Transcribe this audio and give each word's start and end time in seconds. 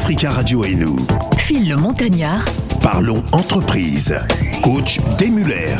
Africa 0.00 0.30
Radio 0.30 0.64
et 0.64 0.76
nous. 0.76 0.96
Le 1.50 1.74
Montagnard. 1.74 2.44
Parlons 2.82 3.22
entreprise. 3.32 4.14
Coach 4.62 4.98
Muller. 5.20 5.76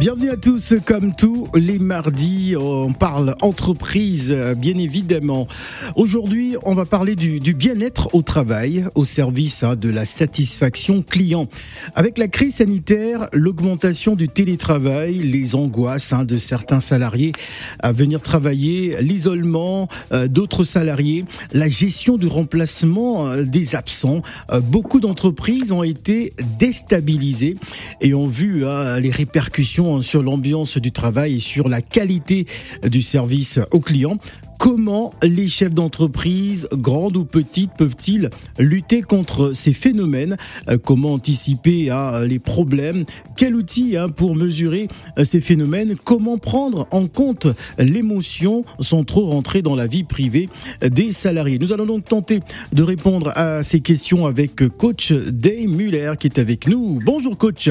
Bienvenue 0.00 0.30
à 0.30 0.36
tous, 0.38 0.74
comme 0.86 1.14
tous 1.14 1.46
les 1.54 1.78
mardis, 1.78 2.54
on 2.58 2.94
parle 2.94 3.34
entreprise, 3.42 4.34
bien 4.56 4.78
évidemment. 4.78 5.46
Aujourd'hui, 5.94 6.56
on 6.62 6.74
va 6.74 6.86
parler 6.86 7.16
du, 7.16 7.52
bien-être 7.52 8.14
au 8.14 8.22
travail, 8.22 8.86
au 8.94 9.04
service 9.04 9.62
hein, 9.62 9.76
de 9.76 9.90
la 9.90 10.06
satisfaction 10.06 11.02
client. 11.02 11.48
Avec 11.96 12.16
la 12.16 12.28
crise 12.28 12.56
sanitaire, 12.56 13.28
l'augmentation 13.34 14.16
du 14.16 14.28
télétravail, 14.28 15.18
les 15.18 15.54
angoisses 15.54 16.14
hein, 16.14 16.24
de 16.24 16.38
certains 16.38 16.80
salariés 16.80 17.32
à 17.80 17.92
venir 17.92 18.22
travailler, 18.22 18.96
l'isolement 19.02 19.88
euh, 20.12 20.28
d'autres 20.28 20.64
salariés, 20.64 21.26
la 21.52 21.68
gestion 21.68 22.16
du 22.16 22.26
remplacement 22.26 23.26
euh, 23.26 23.42
des 23.42 23.74
absents, 23.74 24.22
euh, 24.50 24.60
beaucoup 24.60 25.00
d'entreprises 25.00 25.72
ont 25.72 25.82
été 25.82 26.32
déstabilisées 26.58 27.56
et 28.00 28.14
ont 28.14 28.26
vu 28.26 28.66
hein, 28.66 28.98
les 29.00 29.10
répercussions 29.10 30.02
sur 30.02 30.22
l'ambiance 30.22 30.78
du 30.78 30.92
travail 30.92 31.36
et 31.36 31.40
sur 31.40 31.68
la 31.68 31.82
qualité 31.82 32.46
du 32.84 33.02
service 33.02 33.58
aux 33.70 33.80
clients. 33.80 34.16
Comment 34.60 35.14
les 35.22 35.48
chefs 35.48 35.72
d'entreprise, 35.72 36.68
grandes 36.74 37.16
ou 37.16 37.24
petites, 37.24 37.70
peuvent-ils 37.78 38.28
lutter 38.58 39.00
contre 39.00 39.54
ces 39.54 39.72
phénomènes? 39.72 40.36
Euh, 40.68 40.76
Comment 40.76 41.14
anticiper 41.14 41.88
hein, 41.88 42.26
les 42.26 42.38
problèmes? 42.38 43.06
Quel 43.38 43.54
outil 43.54 43.96
hein, 43.96 44.10
pour 44.10 44.36
mesurer 44.36 44.88
euh, 45.18 45.24
ces 45.24 45.40
phénomènes? 45.40 45.94
Comment 46.04 46.36
prendre 46.36 46.86
en 46.90 47.06
compte 47.06 47.46
l'émotion 47.78 48.62
sans 48.80 49.02
trop 49.02 49.28
rentrer 49.28 49.62
dans 49.62 49.74
la 49.74 49.86
vie 49.86 50.04
privée 50.04 50.50
des 50.82 51.10
salariés? 51.10 51.58
Nous 51.58 51.72
allons 51.72 51.86
donc 51.86 52.04
tenter 52.04 52.40
de 52.74 52.82
répondre 52.82 53.32
à 53.36 53.62
ces 53.62 53.80
questions 53.80 54.26
avec 54.26 54.68
coach 54.76 55.10
Dave 55.10 55.68
Muller 55.68 56.12
qui 56.20 56.26
est 56.26 56.38
avec 56.38 56.68
nous. 56.68 57.00
Bonjour 57.02 57.38
coach. 57.38 57.70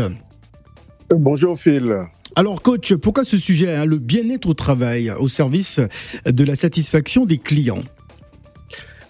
Bonjour 1.11 1.55
Phil. 1.55 2.07
Alors 2.39 2.61
coach, 2.61 2.93
pourquoi 2.93 3.25
ce 3.25 3.37
sujet, 3.37 3.75
hein, 3.75 3.83
le 3.83 3.97
bien-être 3.97 4.47
au 4.47 4.53
travail, 4.53 5.11
au 5.11 5.27
service 5.27 5.81
de 6.25 6.43
la 6.45 6.55
satisfaction 6.55 7.25
des 7.25 7.37
clients? 7.37 7.83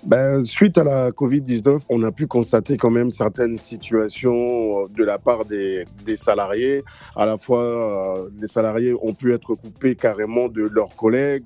Ben, 0.03 0.45
suite 0.45 0.77
à 0.77 0.85
la 0.85 1.11
Covid-19, 1.11 1.81
on 1.89 2.03
a 2.03 2.11
pu 2.11 2.25
constater 2.25 2.77
quand 2.77 2.89
même 2.89 3.11
certaines 3.11 3.57
situations 3.57 4.83
euh, 4.83 4.87
de 4.95 5.03
la 5.03 5.19
part 5.19 5.43
des, 5.43 5.83
des 6.05 6.15
salariés. 6.15 6.83
À 7.17 7.25
la 7.25 7.37
fois, 7.37 7.63
euh, 7.63 8.29
les 8.39 8.47
salariés 8.47 8.93
ont 9.01 9.13
pu 9.13 9.33
être 9.33 9.55
coupés 9.55 9.95
carrément 9.95 10.47
de 10.47 10.63
leurs 10.63 10.95
collègues. 10.95 11.43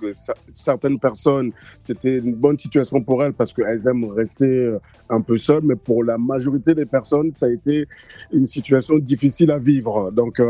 Certaines 0.53 0.99
personnes, 0.99 1.51
c'était 1.79 2.17
une 2.17 2.35
bonne 2.35 2.59
situation 2.59 3.01
pour 3.01 3.23
elles 3.23 3.33
parce 3.33 3.53
qu'elles 3.53 3.87
aiment 3.87 4.05
rester 4.05 4.45
euh, 4.45 4.79
un 5.09 5.21
peu 5.21 5.39
seules, 5.39 5.63
mais 5.63 5.75
pour 5.75 6.03
la 6.03 6.19
majorité 6.19 6.75
des 6.75 6.85
personnes, 6.85 7.31
ça 7.33 7.47
a 7.47 7.49
été 7.49 7.87
une 8.31 8.45
situation 8.45 8.97
difficile 8.99 9.49
à 9.49 9.57
vivre. 9.57 10.11
Donc, 10.11 10.41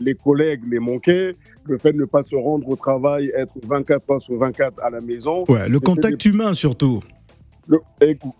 les 0.00 0.14
collègues 0.14 0.62
les 0.68 0.78
manquaient, 0.78 1.34
le 1.66 1.78
fait 1.78 1.92
de 1.92 1.98
ne 1.98 2.04
pas 2.04 2.22
se 2.22 2.36
rendre 2.36 2.68
au 2.68 2.76
travail, 2.76 3.32
être 3.34 3.52
24 3.62 4.10
heures 4.10 4.22
sur 4.22 4.38
24 4.38 4.82
à 4.82 4.90
la 4.90 5.00
maison. 5.00 5.44
Ouais, 5.48 5.68
le 5.68 5.80
contact 5.80 6.24
humain 6.24 6.54
surtout. 6.54 7.02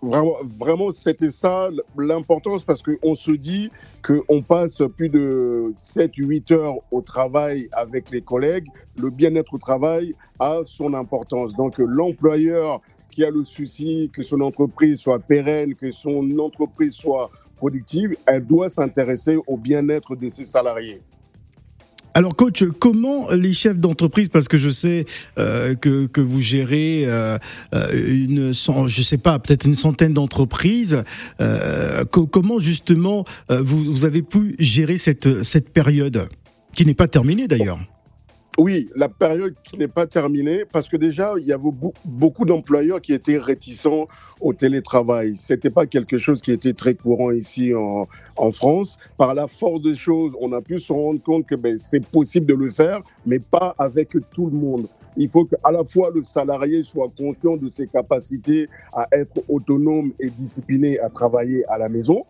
vraiment, 0.01 0.35
vraiment 0.59 0.91
c'était 0.91 1.31
ça 1.31 1.69
l'importance 1.97 2.63
parce 2.63 2.83
qu'on 2.83 3.15
se 3.15 3.31
dit 3.31 3.71
qu'on 4.03 4.41
passe 4.43 4.81
plus 4.95 5.09
de 5.09 5.73
7-8 5.81 6.53
heures 6.53 6.75
au 6.91 7.01
travail 7.01 7.67
avec 7.71 8.11
les 8.11 8.21
collègues. 8.21 8.67
Le 8.97 9.09
bien-être 9.09 9.55
au 9.55 9.57
travail 9.57 10.13
a 10.39 10.59
son 10.65 10.93
importance. 10.93 11.53
Donc 11.53 11.79
l'employeur 11.79 12.81
qui 13.09 13.23
a 13.23 13.31
le 13.31 13.43
souci 13.43 14.11
que 14.13 14.21
son 14.23 14.41
entreprise 14.41 14.99
soit 14.99 15.19
pérenne, 15.19 15.73
que 15.73 15.91
son 15.91 16.37
entreprise 16.37 16.93
soit 16.93 17.31
productive, 17.55 18.15
elle 18.27 18.45
doit 18.45 18.69
s'intéresser 18.69 19.37
au 19.47 19.57
bien-être 19.57 20.15
de 20.15 20.29
ses 20.29 20.45
salariés. 20.45 21.01
Alors 22.15 22.33
coach, 22.33 22.63
comment 22.79 23.29
les 23.31 23.51
chefs 23.51 23.77
d'entreprise, 23.77 24.29
parce 24.29 24.47
que 24.47 24.57
je 24.57 24.69
sais 24.69 25.05
euh, 25.37 25.75
que, 25.75 26.05
que 26.05 26.21
vous 26.21 26.39
gérez 26.39 27.03
euh, 27.05 27.37
euh 27.73 27.89
une, 28.07 28.53
je 28.53 29.01
sais 29.01 29.17
pas, 29.17 29.37
peut-être 29.37 29.65
une 29.65 29.75
centaine 29.75 30.13
d'entreprises, 30.13 31.03
euh, 31.41 32.05
comment 32.05 32.57
justement 32.57 33.25
vous, 33.49 33.83
vous 33.83 34.05
avez 34.05 34.21
pu 34.21 34.55
gérer 34.59 34.97
cette, 34.97 35.43
cette 35.43 35.69
période 35.69 36.29
qui 36.73 36.85
n'est 36.85 36.93
pas 36.93 37.09
terminée 37.09 37.49
d'ailleurs? 37.49 37.79
Oui, 38.57 38.89
la 38.95 39.09
période 39.09 39.53
qui 39.63 39.77
n'est 39.77 39.89
pas 39.89 40.07
terminée, 40.07 40.63
parce 40.71 40.87
que 40.87 40.95
déjà, 40.95 41.33
il 41.37 41.45
y 41.45 41.51
avait 41.51 41.69
beaucoup 42.05 42.45
d'employeurs 42.45 43.01
qui 43.01 43.13
étaient 43.13 43.37
réticents 43.37 44.07
au 44.39 44.53
télétravail. 44.53 45.35
Ce 45.35 45.53
n'était 45.53 45.69
pas 45.69 45.85
quelque 45.85 46.17
chose 46.17 46.41
qui 46.41 46.53
était 46.53 46.73
très 46.73 46.95
courant 46.95 47.31
ici 47.31 47.73
en, 47.73 48.07
en, 48.37 48.51
France. 48.53 48.97
Par 49.17 49.33
la 49.33 49.47
force 49.47 49.81
des 49.81 49.95
choses, 49.95 50.31
on 50.39 50.53
a 50.53 50.61
pu 50.61 50.79
se 50.79 50.93
rendre 50.93 51.21
compte 51.21 51.45
que 51.45 51.55
ben, 51.55 51.77
c'est 51.79 52.05
possible 52.05 52.45
de 52.45 52.53
le 52.53 52.69
faire, 52.69 53.01
mais 53.25 53.39
pas 53.39 53.75
avec 53.77 54.15
tout 54.31 54.45
le 54.45 54.57
monde. 54.57 54.87
Il 55.17 55.29
faut 55.29 55.45
qu'à 55.45 55.71
la 55.71 55.83
fois 55.83 56.11
le 56.13 56.23
salarié 56.23 56.83
soit 56.83 57.09
conscient 57.17 57.57
de 57.57 57.67
ses 57.67 57.87
capacités 57.87 58.69
à 58.93 59.07
être 59.11 59.41
autonome 59.49 60.13
et 60.19 60.29
discipliné 60.29 60.99
à 60.99 61.09
travailler 61.09 61.65
à 61.65 61.77
la 61.77 61.89
maison. 61.89 62.23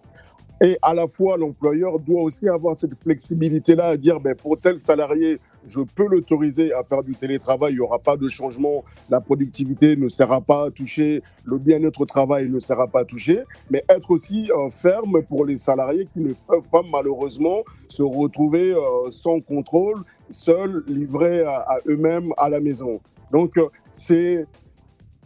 Et 0.61 0.77
à 0.81 0.93
la 0.93 1.07
fois, 1.07 1.37
l'employeur 1.37 1.99
doit 1.99 2.21
aussi 2.21 2.47
avoir 2.47 2.77
cette 2.77 2.95
flexibilité-là 2.95 3.87
à 3.87 3.97
dire, 3.97 4.19
ben, 4.21 4.35
pour 4.35 4.57
tel 4.57 4.79
salarié, 4.79 5.39
je 5.67 5.79
peux 5.81 6.07
l'autoriser 6.07 6.73
à 6.73 6.83
faire 6.83 7.03
du 7.03 7.15
télétravail, 7.15 7.73
il 7.73 7.75
n'y 7.75 7.81
aura 7.81 7.99
pas 7.99 8.17
de 8.17 8.27
changement, 8.27 8.83
la 9.09 9.21
productivité 9.21 9.95
ne 9.95 10.09
sera 10.09 10.41
pas 10.41 10.71
touchée, 10.71 11.23
le 11.43 11.57
bien-être 11.57 12.01
au 12.01 12.05
travail 12.05 12.49
ne 12.49 12.59
sera 12.59 12.87
pas 12.87 13.05
touché, 13.05 13.43
mais 13.69 13.83
être 13.89 14.11
aussi 14.11 14.51
euh, 14.51 14.69
ferme 14.69 15.23
pour 15.23 15.45
les 15.45 15.57
salariés 15.57 16.07
qui 16.13 16.19
ne 16.19 16.33
peuvent 16.33 16.69
pas 16.71 16.81
malheureusement 16.89 17.63
se 17.89 18.03
retrouver 18.03 18.73
euh, 18.73 19.11
sans 19.11 19.39
contrôle, 19.41 20.03
seuls, 20.29 20.83
livrés 20.87 21.43
à, 21.43 21.79
eux-mêmes 21.87 22.31
à 22.37 22.49
la 22.49 22.59
maison. 22.59 22.99
Donc 23.31 23.57
euh, 23.57 23.67
c'est 23.93 24.45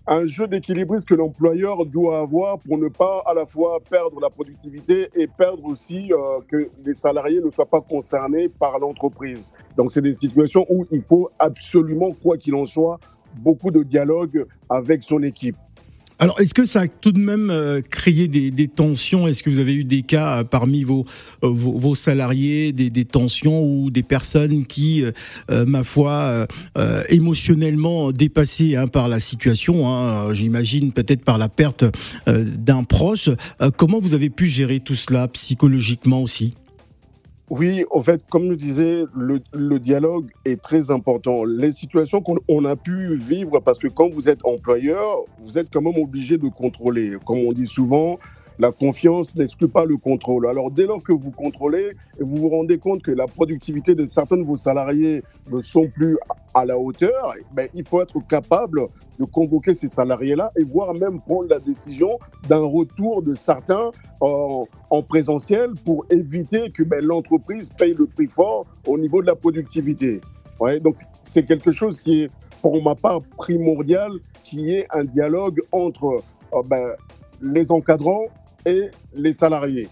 un 0.09 0.25
jeu 0.25 0.47
d'équilibriste 0.47 1.08
que 1.08 1.14
l'employeur 1.14 1.86
doit 1.86 2.18
avoir 2.18 2.58
pour 2.59 2.80
ne 2.80 2.88
pas 2.90 3.22
à 3.28 3.36
la 3.36 3.46
fois 3.46 3.78
perdre 3.92 4.20
la 4.20 4.31
productivité 4.31 5.08
et 5.14 5.28
perdre 5.28 5.64
aussi 5.66 6.12
que 6.47 6.70
les 6.84 6.96
salariés 6.96 7.40
ne 7.42 7.52
soient 7.52 7.70
pas 7.70 7.81
concernés 7.81 8.50
par 8.50 8.80
l'entreprise. 8.80 9.48
Donc 9.78 9.92
c'est 9.92 10.02
des 10.02 10.16
situations 10.16 10.66
où 10.68 10.88
il 10.92 11.03
faut 11.03 11.30
absolument, 11.38 12.12
quoi 12.24 12.38
qu'il 12.38 12.56
en 12.56 12.66
soit, 12.66 13.00
beaucoup 13.36 13.69
de 13.69 13.84
dialogue 13.84 14.48
avec 14.68 15.03
son 15.03 15.22
équipe. 15.22 15.56
Alors, 16.22 16.40
est-ce 16.41 16.53
que 16.53 16.66
ça 16.66 16.81
a 16.81 16.88
tout 16.90 17.13
de 17.13 17.19
même 17.19 17.50
euh, 17.50 17.81
créé 17.81 18.28
des, 18.28 18.68
tensions? 18.68 19.25
Est-ce 19.25 19.41
que 19.41 19.50
vous 19.50 19.59
avez 19.59 19.74
eu 19.74 19.85
des 19.85 20.02
cas 20.02 20.40
euh, 20.40 20.44
parmi 20.44 20.84
vos, 20.84 21.06
euh, 21.46 21.50
vos, 21.50 21.96
salariés, 21.96 22.74
des, 22.74 23.06
tensions 23.06 23.63
ou 23.63 23.90
des 23.90 24.03
personnes 24.03 24.66
qui, 24.66 25.03
ma 25.50 25.84
foi, 25.84 26.47
émotionnellement 27.07 28.12
dépassées 28.12 28.75
hein, 28.75 28.88
par 28.88 29.07
la 29.07 29.19
situation, 29.19 29.88
hein, 29.88 30.34
j'imagine 30.34 30.91
peut-être 30.91 31.24
par 31.24 31.38
la 31.38 31.50
perte 31.50 31.85
d'un 32.28 32.84
proche, 32.84 33.30
comment 33.78 34.00
vous 34.00 34.13
avez 34.13 34.30
pu 34.30 34.47
gérer 34.47 34.80
tout 34.80 34.96
cela 34.96 35.28
psychologiquement 35.30 36.22
aussi? 36.22 36.53
Oui, 37.50 37.84
en 37.90 38.02
fait, 38.02 38.22
comme 38.30 38.52
je 38.52 38.56
disais, 38.56 39.06
le, 39.16 39.40
le, 39.54 39.80
dialogue 39.80 40.30
est 40.46 40.62
très 40.62 40.92
important. 40.92 41.44
Les 41.46 41.72
situations 41.72 42.22
qu'on 42.22 42.66
a 42.66 42.76
pu 42.76 43.16
vivre, 43.16 43.60
parce 43.60 43.80
que 43.80 43.88
quand 43.88 44.08
vous 44.10 44.30
êtes 44.30 44.46
employeur, 44.46 45.18
vous 45.40 45.58
êtes 45.58 45.68
quand 45.72 45.82
même 45.82 45.98
obligé 45.98 46.38
de 46.38 46.48
contrôler. 46.48 47.14
Comme 47.26 47.40
on 47.40 47.52
dit 47.52 47.66
souvent, 47.66 48.20
la 48.59 48.72
confiance 48.72 49.36
n'exclut 49.36 49.70
pas 49.70 49.86
le 49.86 49.97
contrôle. 49.97 50.47
Alors 50.47 50.70
dès 50.70 50.86
lors 50.86 51.02
que 51.02 51.14
vous 51.14 51.31
contrôlez 51.31 51.96
vous 52.20 52.36
vous 52.36 52.50
rendez 52.50 52.78
compte 52.78 53.02
que 53.02 53.12
la 53.12 53.25
productivité 53.25 53.96
de 53.96 54.06
certains 54.06 54.38
de 54.38 54.44
vos 54.44 54.58
salariés 54.58 55.24
ne 55.50 55.62
sont 55.62 55.88
plus 55.88 56.18
à 56.53 56.66
la 56.66 56.78
hauteur, 56.78 57.34
ben, 57.53 57.69
il 57.74 57.88
faut 57.88 58.02
être 58.02 58.19
capable 58.28 58.88
de 59.18 59.25
convoquer 59.25 59.75
ces 59.75 59.88
salariés-là 59.88 60.52
et 60.58 60.64
voire 60.64 60.94
même 60.94 61.22
prendre 61.22 61.48
la 61.50 61.59
décision 61.59 62.19
d'un 62.50 62.66
retour 62.66 63.22
de 63.22 63.33
certains 63.33 63.92
en, 64.19 64.66
en 64.89 65.04
présentiel 65.04 65.72
pour 65.86 66.06
éviter 66.10 66.72
que 66.72 66.83
ben, 66.83 67.04
l'entreprise 67.04 67.69
paye 67.69 67.94
le 67.94 68.07
prix 68.07 68.28
fort 68.28 68.66
au 68.86 68.98
niveau 68.98 69.22
de 69.22 69.28
la 69.28 69.36
productivité. 69.36 70.19
Ouais, 70.60 70.80
donc 70.81 70.98
c'est 71.22 71.45
quelque 71.45 71.72
chose 71.72 71.98
qui 71.98 72.24
est 72.24 72.31
pour 72.62 72.83
ma 72.83 72.95
part 72.95 73.22
primordial, 73.38 74.12
qui 74.44 74.74
est 74.74 74.86
un 74.92 75.06
dialogue 75.06 75.62
entre 75.72 76.22
euh, 76.54 76.62
ben, 76.66 76.95
les 77.42 77.72
encadrants 77.72 78.25
et 78.65 78.89
les 79.13 79.33
salariés. 79.33 79.88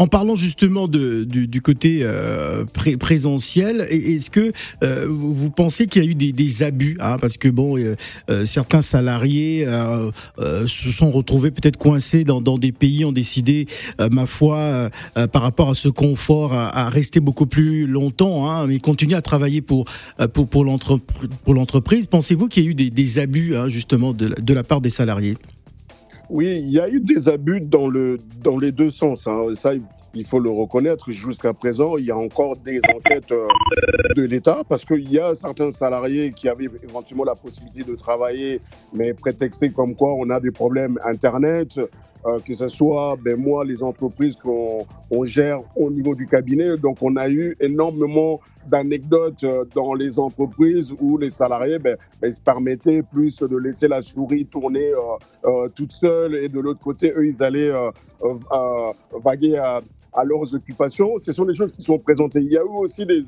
En 0.00 0.06
parlant 0.06 0.34
justement 0.34 0.88
du, 0.88 1.60
côté 1.62 1.98
euh, 2.02 2.64
présentiel, 2.98 3.86
est-ce 3.90 4.30
que 4.30 4.52
euh, 4.82 5.06
vous 5.06 5.50
pensez 5.50 5.86
qu'il 5.88 6.02
y 6.02 6.06
a 6.06 6.10
eu 6.10 6.14
des, 6.14 6.62
abus 6.62 6.96
hein, 7.00 7.18
Parce 7.20 7.36
que 7.36 7.48
bon, 7.48 7.76
euh, 7.76 8.46
certains 8.46 8.80
salariés 8.80 9.66
se 10.38 10.90
sont 10.90 11.10
retrouvés 11.10 11.50
peut-être 11.50 11.76
coincés 11.76 12.24
dans, 12.24 12.40
des 12.40 12.72
pays, 12.72 13.04
ont 13.04 13.12
décidé, 13.12 13.66
ma 14.10 14.24
foi, 14.24 14.88
par 15.32 15.42
rapport 15.42 15.68
à 15.68 15.74
ce 15.74 15.88
confort, 15.88 16.54
à, 16.54 16.88
rester 16.88 17.20
beaucoup 17.20 17.46
plus 17.46 17.86
longtemps, 17.86 18.50
hein, 18.50 18.66
mais 18.66 18.78
continuer 18.78 19.16
à 19.16 19.22
travailler 19.22 19.60
pour 19.60 19.84
pour 20.34 20.64
l'entreprise. 20.64 22.06
Pensez-vous 22.06 22.48
qu'il 22.48 22.64
y 22.64 22.66
a 22.66 22.70
eu 22.70 22.74
des, 22.74 23.18
abus 23.18 23.54
hein, 23.54 23.68
justement 23.68 24.14
de 24.14 24.54
la 24.54 24.64
part 24.64 24.80
des 24.80 24.90
salariés? 24.90 25.36
Oui, 26.30 26.60
il 26.62 26.70
y 26.70 26.78
a 26.78 26.88
eu 26.88 27.00
des 27.00 27.28
abus 27.28 27.60
dans, 27.60 27.88
le, 27.88 28.16
dans 28.44 28.56
les 28.56 28.70
deux 28.70 28.92
sens. 28.92 29.26
Hein. 29.26 29.46
Ça, 29.56 29.72
il 30.14 30.24
faut 30.24 30.38
le 30.38 30.48
reconnaître, 30.48 31.10
jusqu'à 31.10 31.52
présent, 31.52 31.96
il 31.96 32.04
y 32.04 32.12
a 32.12 32.16
encore 32.16 32.56
des 32.56 32.80
enquêtes 32.94 33.32
euh, 33.32 33.48
de 34.14 34.22
l'État 34.22 34.62
parce 34.68 34.84
qu'il 34.84 35.10
y 35.10 35.18
a 35.18 35.34
certains 35.34 35.72
salariés 35.72 36.30
qui 36.30 36.48
avaient 36.48 36.68
éventuellement 36.84 37.24
la 37.24 37.34
possibilité 37.34 37.82
de 37.82 37.96
travailler, 37.96 38.60
mais 38.94 39.12
prétextés 39.12 39.70
comme 39.70 39.96
quoi 39.96 40.14
on 40.14 40.30
a 40.30 40.38
des 40.38 40.52
problèmes 40.52 41.00
Internet, 41.04 41.80
euh, 42.26 42.38
que 42.40 42.54
ce 42.54 42.68
soit 42.68 43.16
ben, 43.22 43.36
moi, 43.36 43.64
les 43.64 43.82
entreprises 43.82 44.36
qu'on 44.36 44.86
on 45.10 45.24
gère 45.24 45.60
au 45.76 45.90
niveau 45.90 46.14
du 46.14 46.26
cabinet. 46.26 46.76
Donc, 46.76 46.98
on 47.00 47.16
a 47.16 47.28
eu 47.28 47.56
énormément 47.60 48.40
d'anecdotes 48.66 49.42
euh, 49.44 49.64
dans 49.74 49.94
les 49.94 50.18
entreprises 50.18 50.92
où 51.00 51.16
les 51.16 51.30
salariés 51.30 51.78
ben, 51.78 51.96
ben, 52.20 52.32
se 52.32 52.40
permettaient 52.40 53.02
plus 53.02 53.38
de 53.38 53.56
laisser 53.56 53.88
la 53.88 54.02
souris 54.02 54.46
tourner 54.46 54.92
toute 55.74 55.92
seule 55.92 56.34
et 56.34 56.48
de 56.48 56.60
l'autre 56.60 56.80
côté, 56.80 57.12
eux, 57.16 57.26
ils 57.26 57.42
allaient 57.42 57.72
vaguer 59.22 59.56
à 59.56 59.80
à 60.12 60.24
leurs 60.24 60.54
occupations. 60.54 61.18
Ce 61.18 61.32
sont 61.32 61.44
des 61.44 61.54
choses 61.54 61.72
qui 61.72 61.82
sont 61.82 61.98
présentées. 61.98 62.40
Il 62.40 62.52
y 62.52 62.56
a 62.56 62.62
eu 62.62 62.76
aussi 62.78 63.06
des, 63.06 63.22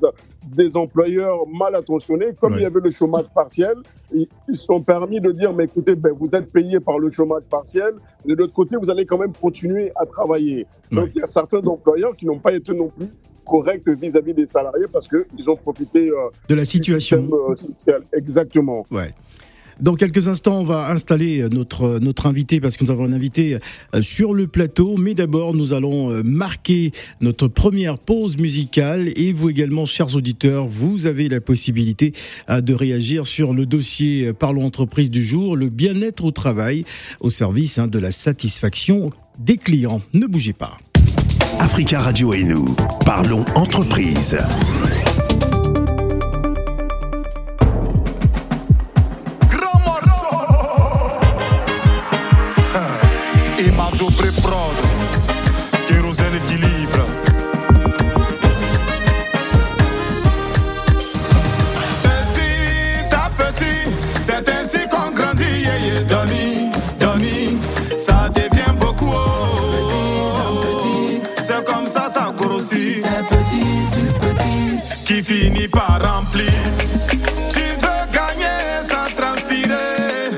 des 0.55 0.75
employeurs 0.75 1.47
mal 1.47 1.75
intentionnés, 1.75 2.33
comme 2.39 2.55
il 2.55 2.61
y 2.61 2.65
avait 2.65 2.81
le 2.81 2.91
chômage 2.91 3.25
partiel, 3.33 3.75
ils 4.13 4.27
se 4.53 4.63
sont 4.63 4.81
permis 4.81 5.19
de 5.19 5.31
dire, 5.31 5.53
mais 5.53 5.65
écoutez, 5.65 5.95
ben, 5.95 6.13
vous 6.13 6.29
êtes 6.33 6.51
payé 6.51 6.79
par 6.79 6.99
le 6.99 7.09
chômage 7.11 7.43
partiel, 7.49 7.93
de 8.25 8.33
l'autre 8.35 8.53
côté, 8.53 8.75
vous 8.75 8.89
allez 8.89 9.05
quand 9.05 9.17
même 9.17 9.33
continuer 9.33 9.91
à 9.95 10.05
travailler. 10.05 10.65
Donc 10.91 11.09
il 11.15 11.19
y 11.19 11.23
a 11.23 11.27
certains 11.27 11.65
employeurs 11.65 12.15
qui 12.15 12.25
n'ont 12.25 12.39
pas 12.39 12.53
été 12.53 12.73
non 12.73 12.87
plus 12.87 13.07
corrects 13.45 13.87
vis-à-vis 13.87 14.33
des 14.33 14.47
salariés 14.47 14.85
parce 14.91 15.07
qu'ils 15.07 15.49
ont 15.49 15.55
profité 15.55 16.09
euh, 16.09 16.29
de 16.47 16.55
la 16.55 16.65
situation 16.65 17.27
euh, 17.31 17.55
sociale. 17.55 18.01
Exactement. 18.13 18.85
Ouais. 18.91 19.13
Dans 19.79 19.95
quelques 19.95 20.27
instants, 20.27 20.61
on 20.61 20.63
va 20.63 20.91
installer 20.91 21.47
notre, 21.51 21.99
notre 21.99 22.25
invité 22.25 22.59
parce 22.59 22.77
que 22.77 22.83
nous 22.83 22.91
avons 22.91 23.05
un 23.05 23.13
invité 23.13 23.57
euh, 23.93 24.01
sur 24.01 24.33
le 24.33 24.47
plateau. 24.47 24.97
Mais 24.97 25.13
d'abord, 25.13 25.55
nous 25.55 25.73
allons 25.73 26.11
euh, 26.11 26.23
marquer 26.23 26.91
notre 27.21 27.47
première 27.47 27.97
pause 27.97 28.37
musicale. 28.37 29.09
Et 29.15 29.33
vous 29.33 29.49
également, 29.49 29.85
chers 29.85 30.15
auditeurs, 30.15 30.67
vous 30.67 31.07
avez 31.07 31.29
la 31.29 31.41
possibilité 31.41 32.13
euh, 32.49 32.61
de 32.61 32.73
réagir 32.73 33.27
sur 33.27 33.53
le 33.53 33.65
dossier 33.65 34.31
Parlons 34.33 34.65
entreprise 34.65 35.11
du 35.11 35.23
jour, 35.23 35.55
le 35.55 35.69
bien-être 35.69 36.25
au 36.25 36.31
travail 36.31 36.85
au 37.19 37.29
service 37.29 37.77
hein, 37.77 37.87
de 37.87 37.99
la 37.99 38.11
satisfaction 38.11 39.11
des 39.39 39.57
clients. 39.57 40.01
Ne 40.13 40.27
bougez 40.27 40.53
pas. 40.53 40.77
Africa 41.59 42.01
Radio 42.01 42.33
et 42.33 42.43
nous, 42.43 42.75
parlons 43.05 43.45
entreprise. 43.55 44.37
Par 75.71 76.01
remplir. 76.01 76.51
Tu 77.49 77.61
veux 77.79 78.11
gagner 78.11 78.81
sans 78.81 79.09
transpirer. 79.15 80.31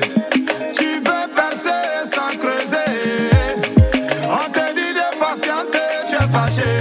Tu 0.75 0.99
veux 0.99 1.27
percer 1.35 2.03
sans 2.03 2.37
creuser. 2.37 2.91
On 4.29 4.51
te 4.51 4.65
dit 4.75 4.93
de 4.93 5.07
patienter, 5.19 5.79
tu 6.07 6.15
es 6.15 6.27
fâché. 6.31 6.71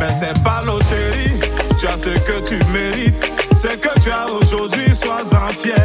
Mais 0.00 0.12
c'est 0.18 0.42
pas 0.42 0.62
loterie. 0.64 1.40
Tu 1.78 1.86
as 1.86 1.98
ce 1.98 2.18
que 2.20 2.48
tu 2.48 2.58
mérites. 2.72 3.30
Ce 3.54 3.68
que 3.68 4.00
tu 4.00 4.10
as 4.10 4.26
aujourd'hui, 4.30 4.94
sois-en 4.94 5.52
fier. 5.60 5.81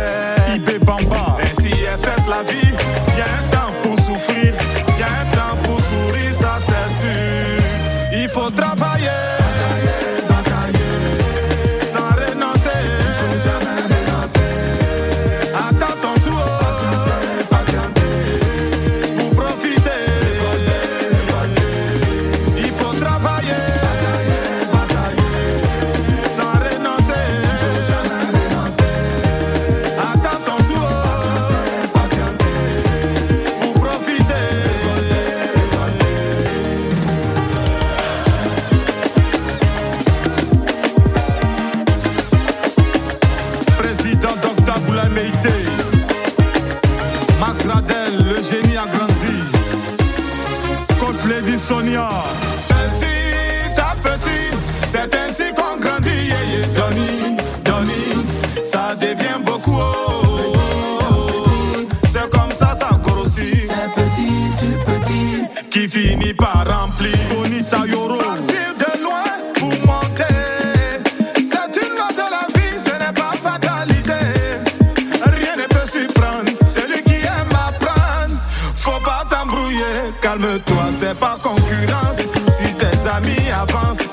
Petit 51.48 51.72
à 53.78 53.96
petit, 54.04 54.52
c'est 54.86 55.16
ainsi 55.16 55.54
qu'on 55.56 55.78
grandit. 55.80 56.34
Donnie, 56.76 57.38
Donnie, 57.64 58.26
ça 58.62 58.94
devient 58.96 59.42
beaucoup. 59.46 60.07
par 81.20 81.38
concurrence. 81.38 82.18
Si 82.58 82.74
tes 82.74 83.10
amis 83.10 83.52
avancent, 83.52 84.07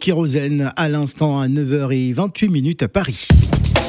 Kérosène 0.00 0.72
à 0.74 0.88
l'instant 0.88 1.38
à 1.40 1.46
9h28 1.46 2.50
minutes 2.50 2.82
à 2.82 2.88
Paris. 2.88 3.28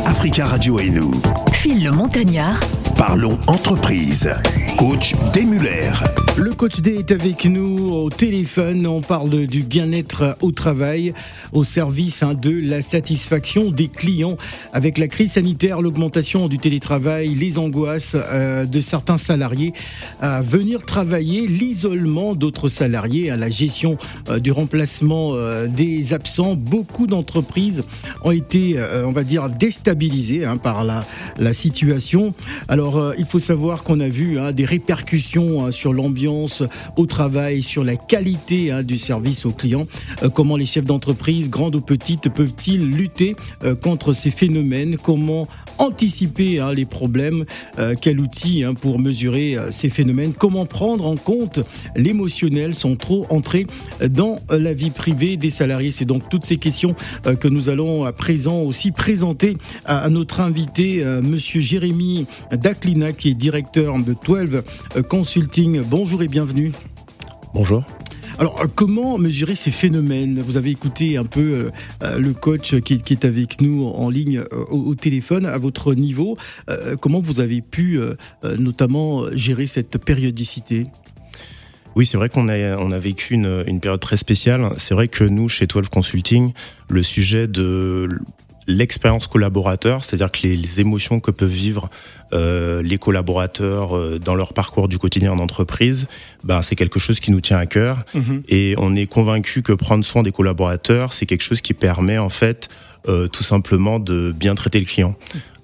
Africa 0.06 0.46
Radio 0.46 0.80
et 0.80 0.92
nous. 0.92 1.12
Phil 1.54 1.84
le 1.84 1.90
Montagnard. 1.90 2.60
Parlons 2.98 3.38
entreprise. 3.48 4.30
Coach 4.78 5.16
Demuller. 5.34 5.92
Le 6.38 6.54
coach 6.54 6.82
D 6.82 6.96
est 6.96 7.12
avec 7.12 7.46
nous 7.46 7.90
au 7.90 8.10
téléphone. 8.10 8.86
On 8.88 9.00
parle 9.00 9.48
du 9.48 9.64
bien-être 9.64 10.38
au 10.42 10.52
travail, 10.52 11.14
au 11.54 11.64
service 11.64 12.24
hein, 12.24 12.34
de 12.34 12.52
la 12.52 12.82
satisfaction 12.82 13.72
des 13.72 13.88
clients. 13.88 14.36
Avec 14.74 14.98
la 14.98 15.08
crise 15.08 15.34
sanitaire, 15.34 15.82
l'augmentation 15.82 16.48
du 16.50 16.58
télétravail, 16.58 17.30
les 17.36 17.58
angoisses 17.58 18.16
euh, 18.16 18.66
de 18.66 18.82
certains 18.82 19.18
salariés 19.18 19.74
à 20.20 20.42
venir 20.42 20.84
travailler, 20.86 21.48
l'isolement 21.48 22.36
d'autres 22.36 22.68
salariés, 22.68 23.30
à 23.30 23.38
la 23.38 23.50
gestion 23.50 23.98
euh, 24.30 24.40
du 24.40 24.52
remplacement 24.52 25.32
euh, 25.34 25.68
des 25.68 26.14
absents. 26.14 26.56
Beaucoup 26.56 27.08
d'entreprises 27.08 27.84
ont 28.24 28.32
été, 28.32 28.78
on 29.06 29.12
va 29.12 29.24
dire, 29.24 29.50
déstabilisées 29.50 30.46
hein, 30.46 30.58
par 30.58 30.84
la, 30.84 31.06
la 31.38 31.54
situation. 31.54 32.34
Alors, 32.68 32.85
il 33.18 33.26
faut 33.26 33.40
savoir 33.40 33.84
qu'on 33.84 34.00
a 34.00 34.08
vu 34.08 34.40
hein, 34.40 34.52
des 34.52 34.66
répercussions 34.66 35.72
sur 35.72 35.94
l'ambiance 35.94 36.64
au 36.96 37.06
travail, 37.06 37.64
sur 37.64 37.84
la 37.84 37.96
qualité 37.96 38.72
hein, 38.72 38.84
du 38.84 38.98
service 38.98 39.46
aux 39.46 39.52
clients. 39.52 39.88
Euh, 40.24 40.30
comment 40.30 40.58
les 40.58 40.66
chefs 40.66 40.86
d'entreprise, 40.86 41.50
grandes 41.50 41.76
ou 41.76 41.82
petites, 41.82 42.30
peuvent-ils 42.30 42.90
lutter 42.90 43.36
euh, 43.64 43.76
contre 43.76 44.14
ces 44.14 44.32
phénomènes? 44.32 44.98
Comment 45.02 45.48
anticiper 45.78 46.60
hein, 46.60 46.74
les 46.74 46.86
problèmes? 46.86 47.46
Euh, 47.80 47.96
Quel 48.00 48.20
outil 48.20 48.64
hein, 48.64 48.74
pour 48.74 49.00
mesurer 49.00 49.58
ces 49.72 49.90
phénomènes? 49.90 50.34
Comment 50.34 50.66
prendre 50.66 51.08
en 51.08 51.16
compte 51.16 51.60
l'émotionnel 51.96 52.76
sans 52.76 52.96
trop 52.96 53.26
entrer 53.30 53.68
dans 54.10 54.40
la 54.50 54.74
vie 54.74 54.92
privée 54.92 55.38
des 55.38 55.50
salariés? 55.50 55.92
C'est 55.92 56.06
donc 56.06 56.30
toutes 56.30 56.46
ces 56.46 56.58
questions 56.58 56.96
que 57.40 57.48
nous 57.48 57.70
allons 57.70 58.06
à 58.06 58.14
présent 58.14 58.62
aussi 58.62 58.92
présenter 58.92 59.58
à, 59.86 60.10
notre 60.10 60.42
invité, 60.42 61.04
Monsieur 61.22 61.62
Jérémy 61.62 62.26
Daclina, 62.76 63.14
qui 63.14 63.30
est 63.30 63.34
directeur 63.34 63.98
de 64.00 64.14
12 64.26 64.64
Consulting. 65.08 65.82
Bonjour 65.84 66.22
et 66.24 66.28
bienvenue. 66.28 66.74
Bonjour. 67.54 67.84
Alors, 68.38 68.60
euh, 68.62 68.66
comment 68.74 69.18
mesurer 69.18 69.56
ces 69.56 69.72
phénomènes? 69.72 70.42
Vous 70.42 70.58
avez 70.58 70.72
écouté 70.72 71.16
un 71.16 71.24
peu 71.24 71.40
euh, 71.40 71.72
euh, 72.04 72.20
le 72.20 72.34
coach 72.34 72.76
qui, 72.82 73.02
est 73.10 73.24
avec 73.24 73.62
nous 73.62 73.86
en 73.86 74.10
ligne 74.10 74.44
au, 74.70 74.94
téléphone 74.94 75.46
à 75.46 75.58
votre 75.58 75.94
niveau. 75.94 76.38
comment 77.00 77.22
vous 77.22 77.40
avez 77.40 77.62
pu 77.62 78.00
notamment 78.44 79.26
gérer 79.34 79.68
cette 79.68 79.98
périodicité? 79.98 80.88
Oui, 81.96 82.06
c'est 82.06 82.18
vrai 82.18 82.28
qu'on 82.28 82.50
a, 82.50 82.78
on 82.78 82.92
a 82.92 83.00
vécu 83.00 83.36
une, 83.36 83.64
une 83.68 83.80
période 83.80 84.02
très 84.02 84.18
spéciale. 84.18 84.70
C'est 84.78 84.94
vrai 84.94 85.08
que 85.08 85.24
nous, 85.24 85.48
chez 85.48 85.66
12 85.66 85.88
Consulting, 85.90 86.52
le 86.90 87.04
sujet 87.04 87.48
de 87.48 88.10
l'expérience 88.68 89.28
collaborateur, 89.28 90.04
c'est-à-dire 90.04 90.32
que 90.32 90.48
les, 90.48 90.82
émotions 90.82 91.20
que 91.20 91.32
peuvent 91.32 91.50
vivre 91.50 91.90
euh, 92.34 92.82
les 92.82 92.98
collaborateurs 92.98 93.96
euh, 93.96 94.20
dans 94.20 94.36
leur 94.36 94.54
parcours 94.54 94.88
du 94.88 94.98
quotidien 94.98 95.32
en 95.32 95.40
entreprise, 95.40 96.08
ben, 96.44 96.62
c'est 96.62 96.76
quelque 96.76 97.00
chose 97.00 97.20
qui 97.20 97.32
nous 97.32 97.42
tient 97.42 97.58
à 97.58 97.66
cœur. 97.66 98.04
Mhm. 98.14 98.44
Et 98.50 98.76
on 98.78 98.96
est 98.96 99.06
convaincu 99.06 99.62
que 99.62 99.74
prendre 99.74 100.04
soin 100.04 100.24
des 100.24 100.32
collaborateurs, 100.32 101.14
c'est 101.14 101.26
quelque 101.26 101.44
chose 101.44 101.62
qui 101.62 101.74
permet 101.74 102.18
en 102.18 102.30
fait 102.30 102.70
euh, 103.08 103.28
tout 103.28 103.44
simplement 103.44 104.00
de 104.00 104.34
bien 104.36 104.56
traiter 104.56 104.80
le 104.80 104.86
client. 104.86 105.16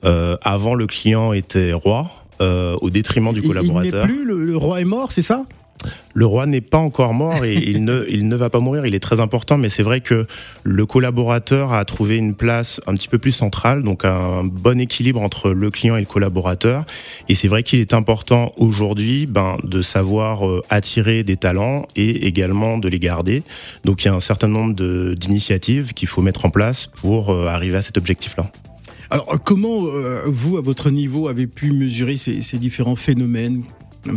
avant, 0.03 0.75
le 0.75 0.88
client 0.88 1.34
était 1.34 1.74
roi. 1.74 2.12
au 2.39 2.89
détriment 2.89 3.34
du 3.34 3.41
collaborateur. 3.41 4.05
Il 4.05 4.12
n'est 4.12 4.15
plus, 4.15 4.25
le 4.25 4.58
roi 4.58 4.81
est 4.81 4.86
mort, 4.86 5.12
c'est 5.12 5.22
ça? 5.22 5.46
Le 6.14 6.26
roi 6.26 6.46
n'est 6.46 6.62
pas 6.62 6.78
encore 6.78 7.14
mort 7.14 7.46
et 7.46 7.54
il 7.54 7.84
ne, 7.84 8.36
va 8.36 8.50
pas 8.50 8.60
mourir. 8.60 8.86
Il 8.86 8.96
est 8.96 9.00
très 9.00 9.20
important, 9.20 9.58
mais 9.58 9.70
c'est 9.70 9.84
vrai 9.84 10.02
que 10.02 10.28
le 10.64 10.86
collaborateur 10.86 11.74
a 11.74 11.86
trouvé 11.86 12.18
une 12.18 12.36
place 12.36 12.82
un 12.88 12.94
petit 12.96 13.08
peu 13.08 13.18
plus 13.18 13.32
centrale, 13.32 13.82
donc 13.82 14.06
un 14.06 14.44
bon 14.44 14.80
équilibre 14.80 15.22
entre 15.22 15.52
le 15.52 15.72
client 15.72 15.96
et 15.96 16.02
le 16.02 16.06
collaborateur. 16.06 16.86
Et 17.30 17.36
c'est 17.36 17.48
vrai 17.48 17.64
qu'il 17.64 17.80
est 17.80 17.94
important 17.94 18.52
aujourd'hui 18.58 19.26
ben, 19.26 19.58
de 19.64 19.82
savoir 19.82 20.48
euh, 20.48 20.62
attirer 20.70 21.24
des 21.24 21.38
talents 21.38 21.86
et 21.96 22.28
également 22.28 22.78
de 22.78 22.88
les 22.90 23.00
garder. 23.00 23.44
Donc 23.86 24.04
il 24.04 24.08
y 24.08 24.12
a 24.12 24.14
un 24.14 24.20
certain 24.20 24.48
nombre 24.48 24.74
d'initiatives 25.16 25.94
qu'il 25.94 26.08
faut 26.08 26.22
mettre 26.22 26.46
en 26.46 26.50
place 26.50 26.88
pour 26.88 27.32
euh, 27.32 27.48
arriver 27.48 27.78
à 27.78 27.82
cet 27.82 27.98
objectif-là. 27.98 28.52
Alors 29.10 29.38
comment 29.44 29.88
euh, 29.88 30.24
vous, 30.26 30.58
à 30.58 30.62
votre 30.62 30.90
niveau, 30.90 31.28
avez 31.28 31.48
pu 31.48 31.72
mesurer 31.72 32.16
ces 32.18 32.58
différents 32.58 32.96
phénomènes? 32.96 33.64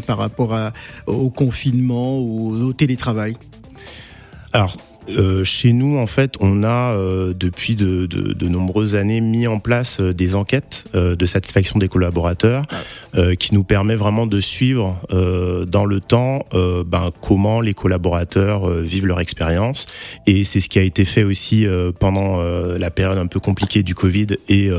Par 0.07 0.19
rapport 0.19 0.73
au 1.07 1.31
confinement 1.31 2.19
ou 2.19 2.55
au 2.55 2.73
télétravail? 2.73 3.37
Alors, 4.53 4.77
euh, 5.11 5.45
chez 5.45 5.73
nous, 5.73 5.99
en 5.99 6.07
fait, 6.07 6.35
on 6.41 6.63
a 6.63 6.95
euh, 6.95 7.35
depuis 7.35 7.75
de, 7.77 8.49
nombreuses 8.49 8.97
années 8.97 9.21
mis 9.21 9.47
en 9.47 9.59
place 9.59 9.99
euh, 10.01 10.13
des 10.13 10.35
enquêtes 10.35 10.85
de 10.95 11.27
satisfaction 11.27 11.79
des 11.79 11.89
collaborateurs 11.89 12.65
qui 13.39 13.55
nous 13.55 13.65
permet 13.65 13.97
vraiment 13.97 14.27
de 14.27 14.41
suivre 14.41 15.01
dans 15.11 15.85
le 15.85 16.01
temps 16.01 16.45
ben, 16.53 17.11
comment 17.21 17.61
les 17.61 17.75
collaborateurs 17.75 18.69
vivent 18.69 19.07
leur 19.07 19.21
expérience. 19.21 19.87
Et 20.27 20.45
c'est 20.45 20.61
ce 20.61 20.69
qui 20.69 20.79
a 20.79 20.83
été 20.83 21.05
fait 21.05 21.25
aussi 21.25 21.67
pendant 21.99 22.43
la 22.43 22.91
période 22.91 23.19
un 23.19 23.27
peu 23.27 23.41
compliquée 23.41 23.83
du 23.83 23.95
Covid 23.95 24.27
et 24.49 24.71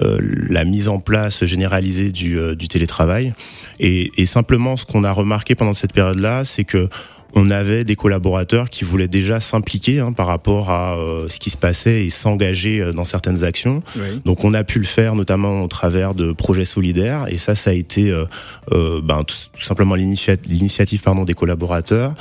la 0.00 0.64
mise 0.64 0.88
en 0.88 0.98
place 0.98 1.44
généralisée 1.44 2.10
du, 2.10 2.68
télétravail. 2.68 3.32
Et, 3.78 4.10
et 4.16 4.26
simplement, 4.26 4.76
ce 4.76 4.86
qu'on 4.86 5.04
a 5.04 5.12
remarqué 5.12 5.54
pendant 5.54 5.74
cette 5.74 5.92
période-là, 5.92 6.44
c'est 6.44 6.64
que 6.64 6.88
on 7.34 7.50
avait 7.50 7.84
des 7.84 7.96
collaborateurs 7.96 8.70
qui 8.70 8.84
voulaient 8.84 9.08
déjà 9.08 9.40
s'impliquer 9.40 10.00
hein, 10.00 10.12
par 10.12 10.26
rapport 10.26 10.70
à 10.70 10.96
euh, 10.96 11.28
ce 11.28 11.38
qui 11.38 11.50
se 11.50 11.56
passait 11.56 12.04
et 12.04 12.10
s'engager 12.10 12.80
euh, 12.80 12.92
dans 12.92 13.04
certaines 13.04 13.44
actions. 13.44 13.82
Donc 14.24 14.44
on 14.44 14.54
a 14.54 14.64
pu 14.64 14.78
le 14.78 14.84
faire 14.84 15.14
notamment 15.14 15.62
au 15.62 15.68
travers 15.68 16.14
de 16.14 16.32
projets 16.32 16.64
solidaires 16.64 17.26
et 17.28 17.38
ça, 17.38 17.54
ça 17.54 17.70
a 17.70 17.72
été 17.72 18.10
euh, 18.10 19.00
ben, 19.02 19.24
tout, 19.24 19.36
simplement 19.60 19.94
l'initiative 19.94 21.02
pardon 21.02 21.24
des 21.24 21.34
collaborateurs. 21.34 22.14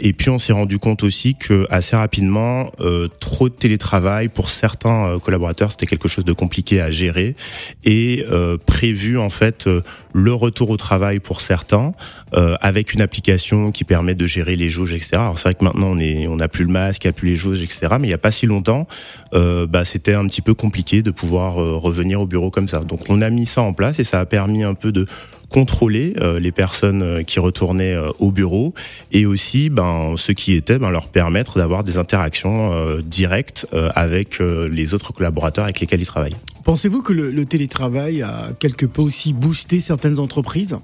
et 0.00 0.12
puis 0.12 0.30
on 0.30 0.38
s'est 0.38 0.52
rendu 0.52 0.78
compte 0.78 1.02
aussi 1.02 1.34
que 1.34 1.66
assez 1.70 1.96
rapidement, 1.96 2.72
trop 3.20 3.48
de 3.48 3.54
télétravail 3.54 4.28
pour 4.28 4.50
certains 4.50 5.18
collaborateurs, 5.22 5.72
c'était 5.72 5.86
quelque 5.86 6.08
chose 6.08 6.24
de 6.24 6.32
compliqué 6.32 6.80
à 6.80 6.90
gérer 6.90 7.34
et 7.84 8.24
prévu 8.66 9.18
en 9.18 9.30
fait 9.30 9.68
le 10.12 10.32
retour 10.32 10.70
au 10.70 10.76
travail 10.76 11.20
pour 11.20 11.40
certains 11.40 11.92
avec 12.32 12.94
une 12.94 13.02
application 13.02 13.72
qui 13.72 13.84
permet 13.84 14.14
de 14.14 14.26
gérer 14.26 14.37
les 14.44 14.70
jauges, 14.70 14.92
etc. 14.92 15.10
Alors 15.14 15.38
c'est 15.38 15.44
vrai 15.44 15.54
que 15.54 15.64
maintenant 15.64 15.88
on 15.88 15.98
est, 15.98 16.26
on 16.26 16.36
n'a 16.36 16.48
plus 16.48 16.64
le 16.64 16.70
masque, 16.70 17.04
il 17.04 17.08
n'y 17.08 17.10
a 17.10 17.12
plus 17.12 17.28
les 17.28 17.36
jauges, 17.36 17.62
etc. 17.62 17.88
Mais 18.00 18.06
il 18.06 18.10
n'y 18.10 18.14
a 18.14 18.18
pas 18.18 18.30
si 18.30 18.46
longtemps, 18.46 18.86
euh, 19.34 19.66
bah, 19.66 19.84
c'était 19.84 20.14
un 20.14 20.26
petit 20.26 20.42
peu 20.42 20.54
compliqué 20.54 21.02
de 21.02 21.10
pouvoir 21.10 21.60
euh, 21.60 21.76
revenir 21.76 22.20
au 22.20 22.26
bureau 22.26 22.50
comme 22.50 22.68
ça. 22.68 22.80
Donc 22.80 23.00
on 23.08 23.22
a 23.22 23.30
mis 23.30 23.46
ça 23.46 23.62
en 23.62 23.72
place 23.72 23.98
et 23.98 24.04
ça 24.04 24.20
a 24.20 24.26
permis 24.26 24.62
un 24.62 24.74
peu 24.74 24.92
de 24.92 25.06
contrôler 25.48 26.12
euh, 26.20 26.38
les 26.38 26.52
personnes 26.52 27.24
qui 27.24 27.40
retournaient 27.40 27.96
au 28.18 28.32
bureau 28.32 28.74
et 29.12 29.24
aussi 29.24 29.70
ben, 29.70 30.14
ceux 30.18 30.34
qui 30.34 30.52
étaient 30.52 30.78
ben, 30.78 30.90
leur 30.90 31.08
permettre 31.08 31.58
d'avoir 31.58 31.84
des 31.84 31.96
interactions 31.96 32.98
directes 33.02 33.66
avec 33.94 34.40
les 34.40 34.92
autre 34.92 35.12
collaborateurs 35.12 35.64
avec 35.64 35.80
lesquels 35.80 36.02
ils 36.02 36.06
travaillent. 36.06 36.36
Pensez-vous 36.64 37.00
que 37.00 37.14
le, 37.14 37.30
le 37.30 37.46
télétravail 37.46 38.20
a 38.20 38.50
quelque 38.60 38.84
peu 38.84 39.00
aussi 39.00 39.32
boosté 39.32 39.80
certaines 39.80 40.18
entreprises? 40.18 40.78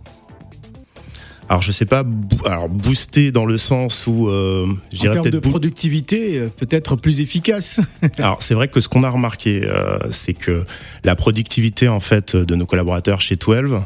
Alors 1.48 1.62
je 1.62 1.72
sais 1.72 1.84
pas, 1.84 2.04
alors 2.46 2.68
booster 2.68 3.30
dans 3.30 3.44
le 3.44 3.58
sens 3.58 4.06
où 4.06 4.28
euh, 4.28 4.66
en 4.66 4.98
termes 4.98 5.30
de 5.30 5.38
productivité, 5.38 6.38
euh, 6.38 6.48
peut-être 6.48 6.96
plus 6.96 7.20
efficace. 7.20 7.80
alors 8.18 8.42
c'est 8.42 8.54
vrai 8.54 8.68
que 8.68 8.80
ce 8.80 8.88
qu'on 8.88 9.02
a 9.02 9.10
remarqué, 9.10 9.62
euh, 9.62 9.98
c'est 10.10 10.32
que 10.32 10.64
la 11.04 11.14
productivité 11.14 11.88
en 11.88 12.00
fait 12.00 12.34
de 12.34 12.54
nos 12.54 12.66
collaborateurs 12.66 13.20
chez 13.20 13.36
12 13.36 13.80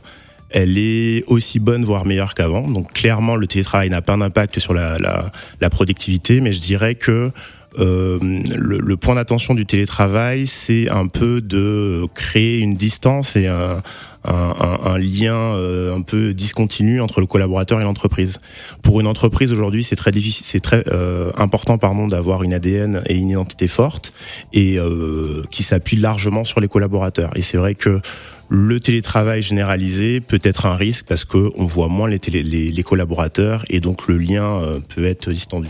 elle 0.51 0.79
est 0.79 1.25
aussi 1.27 1.59
bonne, 1.59 1.85
voire 1.85 2.07
meilleure 2.07 2.33
qu'avant. 2.33 2.67
Donc 2.67 2.95
clairement, 2.95 3.37
le 3.37 3.47
télétravail 3.47 3.91
n'a 3.91 4.01
pas 4.01 4.17
d'impact 4.17 4.59
sur 4.61 4.73
la, 4.73 4.95
la, 4.99 5.31
la, 5.61 5.69
productivité, 5.69 6.41
mais 6.41 6.55
je 6.55 6.61
dirais 6.61 6.95
que 6.95 7.31
euh, 7.79 8.19
le, 8.21 8.97
point 8.97 9.15
d'attention 9.15 9.55
du 9.55 9.67
télétravail, 9.67 10.47
c'est 10.47 10.89
un 10.89 11.07
peu 11.07 11.41
de 11.41 12.07
créer 12.15 12.59
une 12.59 12.75
distance 12.75 13.37
et 13.37 13.47
un, 13.47 14.99
lien 14.99 15.35
euh, 15.35 15.97
un 15.97 16.03
peu 16.03 16.35
discontinu 16.35 17.01
entre 17.01 17.21
le 17.21 17.27
collaborateur 17.27 17.81
et 17.81 17.85
l'entreprise. 17.85 18.41
Pour 18.83 19.01
une 19.01 19.07
entreprise 19.07 19.53
aujourd'hui, 19.53 19.85
c'est 19.85 19.97
très 19.97 20.11
difficile, 20.11 20.45
c'est 20.47 20.61
très 20.61 20.85
euh, 20.89 21.31
important 21.37 21.79
pardon 21.79 22.09
d'avoir 22.09 22.43
une 22.43 22.53
ADN 22.53 23.03
et 23.07 23.15
une 23.15 23.31
identité 23.31 23.69
forte 23.69 24.13
et 24.53 24.79
euh, 24.79 25.43
qui 25.51 25.63
s'appuie 25.63 25.97
largement 25.97 26.45
sur 26.45 26.61
les 26.61 26.69
collaborateurs. 26.69 27.31
Et 27.37 27.43
c'est 27.43 27.57
vrai 27.59 27.75
que 27.75 28.01
le 28.51 28.81
télétravail 28.81 29.43
généralisé 29.43 30.21
peut 30.21 30.41
être 30.43 30.67
un 30.67 30.75
risque 30.75 31.05
parce 31.07 31.25
qu'on 31.25 31.67
voit 31.67 31.89
moins 31.89 32.09
les, 32.09 32.83
collaborateurs 32.83 33.65
et 33.69 33.81
donc 33.81 34.09
le 34.09 34.17
lien 34.17 34.61
peut 34.89 35.05
être 35.05 35.31
distendu. 35.31 35.69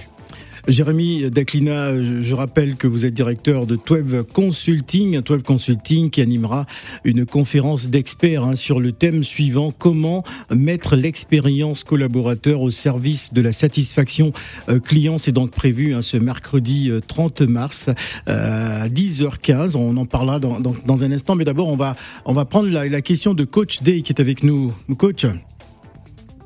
Jérémy 0.69 1.31
Daclina, 1.31 2.03
je 2.03 2.35
rappelle 2.35 2.77
que 2.77 2.87
vous 2.87 3.07
êtes 3.07 3.15
directeur 3.15 3.65
de 3.65 3.77
12 3.77 4.27
Consulting, 4.35 5.23
12 5.23 5.43
Consulting 5.43 6.11
qui 6.11 6.21
animera 6.21 6.67
une 7.05 7.25
conférence 7.25 7.89
d'experts 7.89 8.45
hein, 8.45 8.55
sur 8.55 8.79
le 8.79 8.93
thème 8.93 9.25
suivant 9.25 9.73
comment 9.73 10.25
mettre 10.55 10.95
l'expérience 10.95 11.85
collaborateur 11.85 12.61
au 12.61 12.69
service 12.69 13.33
de 13.33 13.41
la 13.41 13.53
satisfaction 13.53 14.35
euh, 14.69 14.79
client. 14.79 15.17
C'est 15.17 15.33
donc 15.33 15.53
prévu 15.53 15.95
hein, 15.95 16.03
ce 16.03 16.19
mercredi 16.19 16.91
30 17.07 17.41
mars 17.43 17.89
à 18.27 18.89
10h15. 18.89 19.75
On 19.75 19.97
en 19.97 20.05
parlera 20.05 20.39
dans, 20.39 20.61
dans, 20.61 21.03
un 21.03 21.13
instant, 21.13 21.35
mais 21.35 21.47
d'abord 21.47 21.69
on 21.69 21.77
va 21.77 21.97
on 22.27 22.35
va 22.35 22.45
prendre 22.45 22.69
la, 22.69 22.87
la 22.87 23.01
question 23.01 23.33
de 23.33 23.45
Coach 23.45 23.83
Day 23.83 24.03
qui 24.03 24.13
est 24.13 24.21
avec 24.21 24.43
nous. 24.43 24.75
Coach? 24.99 25.25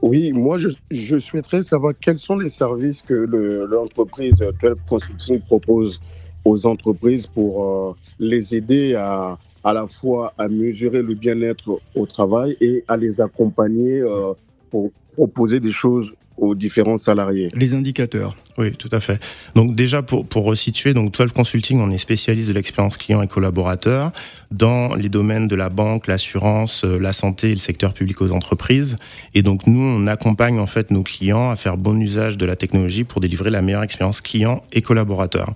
Oui, 0.02 0.32
moi, 0.32 0.58
je, 0.58 1.18
souhaiterais 1.20 1.62
savoir 1.62 1.94
quels 2.00 2.18
sont 2.18 2.36
les 2.36 2.48
services 2.48 3.02
que 3.02 3.14
l'entreprise 3.14 4.34
12 4.60 4.74
Consulting 4.88 5.40
propose 5.42 6.00
aux 6.44 6.66
entreprises 6.66 7.28
pour 7.28 7.64
euh, 7.64 7.96
les 8.18 8.52
aider 8.52 8.96
à, 8.96 9.38
à 9.62 9.72
la 9.72 9.86
fois 9.86 10.34
à 10.38 10.48
mesurer 10.48 11.02
le 11.02 11.14
bien-être 11.14 11.80
au 11.94 12.06
travail 12.06 12.56
et 12.60 12.84
à 12.88 12.96
les 12.96 13.20
accompagner 13.20 14.00
euh, 14.00 14.32
pour 14.70 14.90
proposer 15.12 15.60
des 15.60 15.70
choses 15.70 16.12
aux 16.36 16.54
différents 16.54 16.98
salariés. 16.98 17.48
Les 17.54 17.74
indicateurs. 17.74 18.36
Oui, 18.58 18.72
tout 18.72 18.88
à 18.92 19.00
fait. 19.00 19.22
Donc 19.54 19.74
déjà 19.74 20.02
pour 20.02 20.26
pour 20.26 20.44
resituer, 20.44 20.94
donc 20.94 21.12
12 21.12 21.32
Consulting, 21.32 21.80
on 21.80 21.90
est 21.90 21.98
spécialiste 21.98 22.48
de 22.48 22.52
l'expérience 22.52 22.96
client 22.96 23.22
et 23.22 23.28
collaborateur 23.28 24.12
dans 24.50 24.94
les 24.94 25.08
domaines 25.08 25.48
de 25.48 25.56
la 25.56 25.68
banque, 25.68 26.06
l'assurance, 26.06 26.84
euh, 26.84 26.98
la 26.98 27.12
santé 27.12 27.50
et 27.50 27.54
le 27.54 27.60
secteur 27.60 27.94
public 27.94 28.20
aux 28.20 28.32
entreprises. 28.32 28.96
Et 29.34 29.42
donc 29.42 29.66
nous, 29.66 29.80
on 29.80 30.06
accompagne 30.06 30.58
en 30.58 30.66
fait 30.66 30.90
nos 30.90 31.02
clients 31.02 31.50
à 31.50 31.56
faire 31.56 31.76
bon 31.76 31.98
usage 32.00 32.36
de 32.36 32.46
la 32.46 32.56
technologie 32.56 33.04
pour 33.04 33.20
délivrer 33.20 33.50
la 33.50 33.62
meilleure 33.62 33.82
expérience 33.82 34.20
client 34.20 34.62
et 34.72 34.82
collaborateur. 34.82 35.54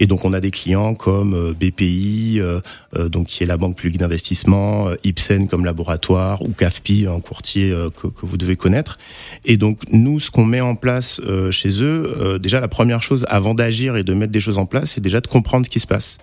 Et 0.00 0.06
donc 0.06 0.24
on 0.24 0.32
a 0.32 0.40
des 0.40 0.50
clients 0.50 0.94
comme 0.94 1.34
euh, 1.34 1.52
BPI, 1.52 2.36
euh, 2.38 2.60
euh, 2.96 3.08
donc 3.08 3.26
qui 3.28 3.42
est 3.42 3.46
la 3.46 3.56
banque 3.56 3.76
publique 3.76 3.98
d'investissement, 3.98 4.90
Ipsen 5.04 5.48
comme 5.48 5.64
laboratoire 5.64 6.42
ou 6.42 6.48
CAFPI, 6.48 7.06
un 7.06 7.20
courtier 7.20 7.74
que, 7.96 8.08
que, 8.08 8.26
vous 8.26 8.36
devez 8.36 8.56
connaître. 8.56 8.98
Et 9.44 9.56
donc 9.56 9.78
nous, 9.92 10.20
ce 10.20 10.30
qu'on 10.30 10.44
met 10.44 10.60
en 10.60 10.74
place 10.74 11.20
chez 11.50 11.82
eux, 11.82 12.38
déjà 12.40 12.60
la 12.60 12.68
première 12.68 13.02
chose 13.02 13.24
avant 13.28 13.54
d'agir 13.54 13.96
et 13.96 14.04
de 14.04 14.14
mettre 14.14 14.32
des 14.32 14.40
choses 14.40 14.58
en 14.58 14.66
place, 14.66 14.92
c'est 14.94 15.00
déjà 15.00 15.20
de 15.20 15.26
comprendre 15.26 15.66
ce 15.66 15.70
qui 15.70 15.80
se 15.80 15.86
passe. 15.86 16.18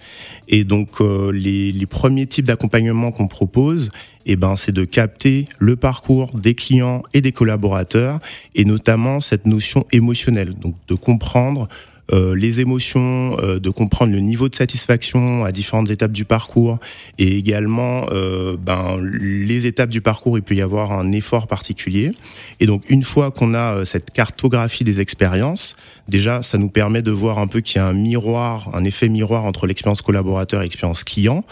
Et 0.48 0.64
donc 0.64 1.00
les, 1.00 1.72
les 1.72 1.86
premiers 1.86 2.26
types 2.28 2.46
d'accompagnement 2.46 3.12
qu'on 3.12 3.28
propose, 3.28 3.90
eh 4.26 4.36
ben, 4.36 4.56
c'est 4.56 4.72
de 4.72 4.86
capter 4.86 5.46
le 5.60 5.76
parcours 5.76 6.32
des 6.34 6.56
clients 6.56 7.04
et 7.14 7.22
des 7.22 7.32
collaborateurs, 7.32 8.20
et 8.56 8.66
notamment 8.66 9.20
cette 9.20 9.46
notion 9.46 9.86
émotionnelle, 9.92 10.54
donc 10.54 10.76
de 10.88 10.96
comprendre 10.96 11.68
les 12.12 12.60
émotions, 12.60 13.38
euh, 13.40 13.60
de 13.60 13.70
comprendre 13.70 14.12
le 14.12 14.20
niveau 14.20 14.50
de 14.50 14.56
satisfaction 14.56 15.46
à 15.46 15.52
différentes 15.52 15.90
étapes 15.90 16.12
du 16.12 16.26
parcours 16.26 16.80
et 17.18 17.38
également 17.38 18.06
euh, 18.12 18.58
ben, 18.58 19.00
les 19.02 19.68
étapes 19.68 19.90
du 19.90 20.02
parcours, 20.02 20.38
il 20.38 20.44
peut 20.44 20.56
y 20.56 20.62
avoir 20.62 20.92
un 20.92 21.12
effort 21.12 21.48
particulier. 21.48 22.12
Et 22.60 22.66
donc 22.66 22.90
une 22.90 23.04
fois 23.04 23.32
qu'on 23.32 23.54
a 23.54 23.86
cette 23.86 24.12
cartographie 24.12 24.84
des 24.84 25.00
expériences, 25.00 25.76
déjà 26.08 26.42
ça 26.44 26.58
nous 26.58 26.70
permet 26.70 27.02
de 27.02 27.12
voir 27.12 27.40
un 27.40 27.48
peu 27.48 27.62
qu'il 27.62 27.78
y 27.78 27.80
a 27.80 27.88
un 27.88 27.94
miroir, 27.94 28.70
un 28.74 28.84
effet 28.84 29.10
miroir 29.10 29.46
entre 29.46 29.68
l'expérience 29.68 30.02
collaborateur 30.02 30.62
et 30.62 30.64
l'expérience 30.64 31.04
client. 31.04 31.44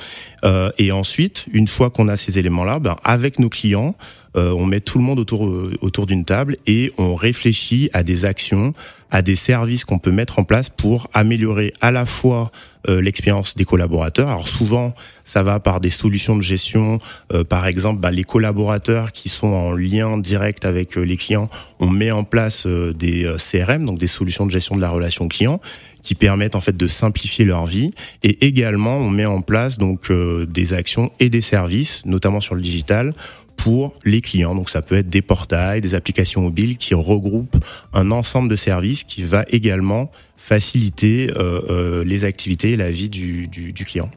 et 0.77 0.91
ensuite, 0.91 1.45
une 1.53 1.67
fois 1.67 1.89
qu'on 1.89 2.07
a 2.07 2.17
ces 2.17 2.39
éléments-là, 2.39 2.79
ben, 2.79 2.95
avec 3.03 3.39
nos 3.39 3.49
clients, 3.49 3.95
on 4.35 4.65
met 4.65 4.79
tout 4.79 4.97
le 4.97 5.03
monde 5.03 5.19
autour, 5.19 5.41
autour 5.81 6.05
d'une 6.05 6.23
table 6.23 6.57
et 6.67 6.91
on 6.97 7.15
réfléchit 7.15 7.89
à 7.93 8.03
des 8.03 8.25
actions, 8.25 8.73
à 9.11 9.21
des 9.21 9.35
services 9.35 9.85
qu'on 9.85 9.99
peut 9.99 10.11
mettre 10.11 10.39
en 10.39 10.43
place 10.43 10.69
pour 10.69 11.09
améliorer 11.13 11.73
à 11.81 11.91
la 11.91 12.05
fois 12.05 12.51
euh, 12.87 13.01
l'expérience 13.01 13.55
des 13.55 13.65
collaborateurs. 13.65 14.29
Alors 14.29 14.47
souvent, 14.47 14.93
ça 15.23 15.43
va 15.43 15.59
par 15.59 15.81
des 15.81 15.89
solutions 15.89 16.35
de 16.35 16.41
gestion. 16.41 16.99
Euh, 17.33 17.43
par 17.43 17.65
exemple, 17.67 17.99
bah, 17.99 18.11
les 18.11 18.23
collaborateurs 18.23 19.11
qui 19.11 19.29
sont 19.29 19.47
en 19.47 19.71
lien 19.71 20.17
direct 20.17 20.63
avec 20.65 20.97
euh, 20.97 21.01
les 21.01 21.17
clients, 21.17 21.49
on 21.79 21.89
met 21.89 22.11
en 22.11 22.23
place 22.23 22.67
des 22.67 23.29
CRM, 23.37 23.85
donc 23.85 23.97
des 23.97 24.07
solutions 24.07 24.45
de 24.45 24.51
gestion 24.51 24.75
de 24.75 24.81
la 24.81 24.89
relation 24.89 25.27
client, 25.27 25.59
qui 26.01 26.15
permettent 26.15 26.55
en 26.55 26.61
fait 26.61 26.77
de 26.77 26.87
simplifier 26.87 27.45
leur 27.45 27.65
vie. 27.65 27.91
Et 28.23 28.45
également, 28.45 28.95
on 28.97 29.09
met 29.09 29.25
en 29.25 29.41
place 29.41 29.77
donc 29.77 30.11
des 30.11 30.73
actions 30.73 31.11
et 31.19 31.29
des 31.29 31.41
services, 31.41 32.01
notamment 32.05 32.39
sur 32.39 32.55
le 32.55 32.61
digital, 32.61 33.13
pour 33.59 33.93
les 34.05 34.21
clients. 34.21 34.55
Donc 34.55 34.69
ça 34.69 34.81
peut 34.81 34.95
être 34.95 35.09
des 35.09 35.21
portails, 35.21 35.81
des 35.81 35.93
applications 35.93 36.41
mobiles 36.41 36.77
qui 36.77 36.93
regroupent 36.93 37.57
un 37.93 38.09
ensemble 38.11 38.49
de 38.49 38.55
services 38.55 39.03
qui 39.03 39.23
va 39.23 39.43
également 39.49 40.09
faciliter 40.37 41.29
euh, 41.35 41.61
euh, 41.69 42.03
les 42.05 42.23
activités 42.23 42.71
et 42.71 42.77
la 42.77 42.89
vie 42.89 43.09
du, 43.09 43.47
du, 43.47 43.73
du 43.73 43.85
client. 43.85 44.09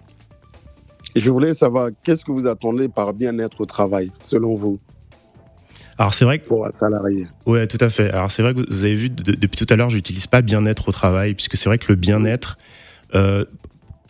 Je 1.17 1.31
voulais 1.31 1.55
savoir, 1.55 1.91
qu'est-ce 2.05 2.25
que 2.25 2.31
vous 2.31 2.47
attendez 2.47 2.89
par 2.89 3.13
bien-être 3.13 3.61
au 3.61 3.67
travail, 3.67 4.11
selon 4.21 4.55
vous? 4.55 4.79
Alors 5.99 6.15
c'est 6.15 6.25
vrai 6.25 6.39
que 6.39 6.47
pour 6.47 6.65
un 6.65 6.73
salarié. 6.73 7.27
Ouais, 7.45 7.67
tout 7.67 7.79
à 7.81 7.91
fait. 7.91 8.11
Alors 8.11 8.31
c'est 8.31 8.43
vrai 8.43 8.55
que 8.55 8.61
vous 8.61 8.85
avez 8.85 8.95
vu 8.95 9.11
depuis 9.11 9.67
tout 9.67 9.73
à 9.73 9.77
l'heure, 9.77 9.91
j'utilise 9.91 10.27
pas 10.27 10.41
bien-être 10.41 10.89
au 10.89 10.93
travail 10.93 11.35
puisque 11.35 11.57
c'est 11.57 11.69
vrai 11.69 11.79
que 11.79 11.87
le 11.89 11.97
bien-être 11.97 12.59
euh, 13.15 13.45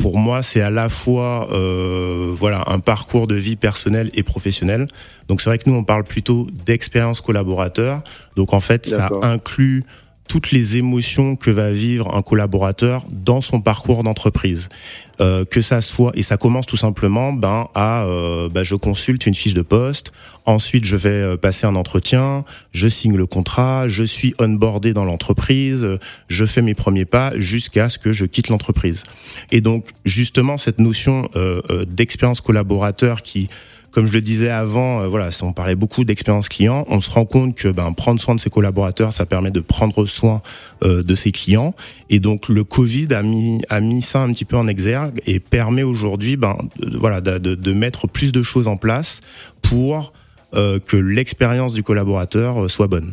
pour 0.02 0.18
moi, 0.18 0.42
c'est 0.42 0.60
à 0.60 0.70
la 0.70 0.88
fois 0.88 1.48
euh, 1.52 2.32
voilà 2.36 2.64
un 2.66 2.80
parcours 2.80 3.28
de 3.28 3.36
vie 3.36 3.54
personnelle 3.54 4.10
et 4.14 4.24
professionnelle. 4.24 4.88
Donc 5.28 5.40
c'est 5.40 5.48
vrai 5.48 5.58
que 5.58 5.70
nous 5.70 5.76
on 5.76 5.84
parle 5.84 6.02
plutôt 6.02 6.48
d'expérience 6.66 7.20
collaborateur. 7.20 8.02
Donc 8.34 8.52
en 8.52 8.58
fait, 8.58 8.84
ça 8.84 9.08
inclut 9.22 9.84
toutes 10.28 10.50
les 10.50 10.76
émotions 10.76 11.36
que 11.36 11.50
va 11.50 11.70
vivre 11.70 12.14
un 12.14 12.22
collaborateur 12.22 13.04
dans 13.10 13.40
son 13.40 13.60
parcours 13.60 14.02
d'entreprise. 14.02 14.68
Euh, 15.20 15.44
que 15.44 15.60
ça 15.60 15.82
soit 15.82 16.10
et 16.14 16.22
ça 16.22 16.38
commence 16.38 16.64
tout 16.64 16.78
simplement 16.78 17.34
ben 17.34 17.68
à 17.74 18.04
euh, 18.04 18.48
ben, 18.48 18.64
je 18.64 18.74
consulte 18.74 19.26
une 19.26 19.34
fiche 19.34 19.52
de 19.52 19.60
poste, 19.60 20.10
ensuite 20.46 20.86
je 20.86 20.96
vais 20.96 21.10
euh, 21.10 21.36
passer 21.36 21.66
un 21.66 21.76
entretien, 21.76 22.44
je 22.72 22.88
signe 22.88 23.14
le 23.14 23.26
contrat, 23.26 23.88
je 23.88 24.04
suis 24.04 24.34
onboardé 24.40 24.94
dans 24.94 25.04
l'entreprise, 25.04 25.86
je 26.28 26.44
fais 26.46 26.62
mes 26.62 26.74
premiers 26.74 27.04
pas 27.04 27.32
jusqu'à 27.36 27.90
ce 27.90 27.98
que 27.98 28.12
je 28.12 28.24
quitte 28.24 28.48
l'entreprise. 28.48 29.04
Et 29.50 29.60
donc 29.60 29.90
justement 30.06 30.56
cette 30.56 30.78
notion 30.78 31.28
euh, 31.36 31.60
euh 31.70 31.84
d'expérience 31.84 32.40
collaborateur 32.40 33.20
qui 33.20 33.50
comme 33.92 34.06
je 34.06 34.12
le 34.12 34.20
disais 34.20 34.50
avant, 34.50 35.02
euh, 35.02 35.06
voilà, 35.06 35.28
on 35.42 35.52
parlait 35.52 35.76
beaucoup 35.76 36.04
d'expérience 36.04 36.48
client. 36.48 36.84
On 36.88 36.98
se 36.98 37.10
rend 37.10 37.26
compte 37.26 37.54
que 37.54 37.68
ben, 37.68 37.92
prendre 37.92 38.20
soin 38.20 38.34
de 38.34 38.40
ses 38.40 38.50
collaborateurs, 38.50 39.12
ça 39.12 39.26
permet 39.26 39.50
de 39.50 39.60
prendre 39.60 40.06
soin 40.06 40.42
euh, 40.82 41.02
de 41.02 41.14
ses 41.14 41.30
clients. 41.30 41.74
Et 42.10 42.18
donc 42.18 42.48
le 42.48 42.64
Covid 42.64 43.08
a 43.12 43.22
mis 43.22 43.60
a 43.68 43.80
ça 44.00 44.20
un 44.20 44.30
petit 44.30 44.46
peu 44.46 44.56
en 44.56 44.66
exergue 44.66 45.20
et 45.26 45.38
permet 45.38 45.82
aujourd'hui, 45.82 46.36
ben, 46.36 46.56
de, 46.78 47.38
de, 47.38 47.72
mettre 47.72 48.08
plus 48.08 48.32
de 48.32 48.42
choses 48.42 48.66
en 48.66 48.76
place 48.76 49.20
pour 49.60 50.12
euh, 50.54 50.78
que 50.80 50.96
l'expérience 50.96 51.74
du 51.74 51.82
collaborateur 51.82 52.70
soit 52.70 52.88
bonne. 52.88 53.12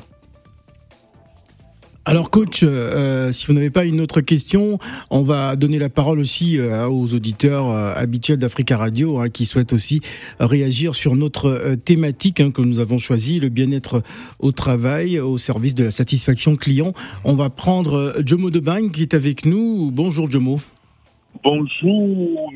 Alors 2.10 2.32
coach, 2.32 2.62
euh, 2.64 3.32
si 3.32 3.46
vous 3.46 3.54
n'avez 3.54 3.70
pas 3.70 3.86
une 3.86 4.02
autre 4.02 4.22
question, 4.22 4.80
on 5.12 5.22
va 5.22 5.56
donner 5.56 5.78
la 5.78 5.90
parole 5.90 6.18
aussi 6.18 6.58
euh, 6.58 6.88
aux 6.88 7.14
auditeurs 7.14 7.70
euh, 7.70 7.94
habituels 7.96 8.40
d'Africa 8.40 8.78
Radio 8.78 9.20
hein, 9.20 9.30
qui 9.30 9.46
souhaitent 9.46 9.74
aussi 9.74 10.02
réagir 10.40 10.96
sur 10.96 11.16
notre 11.16 11.76
thématique 11.86 12.40
hein, 12.40 12.50
que 12.50 12.64
nous 12.64 12.80
avons 12.80 12.98
choisie, 12.98 13.40
le 13.40 13.50
bien-être 13.50 14.02
au 14.40 14.52
travail, 14.52 15.20
au 15.20 15.38
service 15.38 15.76
de 15.76 15.84
la 15.84 15.92
satisfaction 15.92 16.56
client. 16.56 16.94
On 17.26 17.36
va 17.36 17.52
prendre 17.52 18.16
Jomo 18.26 18.50
Debagne 18.50 18.90
qui 18.90 19.04
est 19.04 19.14
avec 19.14 19.46
nous. 19.46 19.92
Bonjour 19.92 20.32
Jomo. 20.32 20.60
Bonjour 21.42 22.52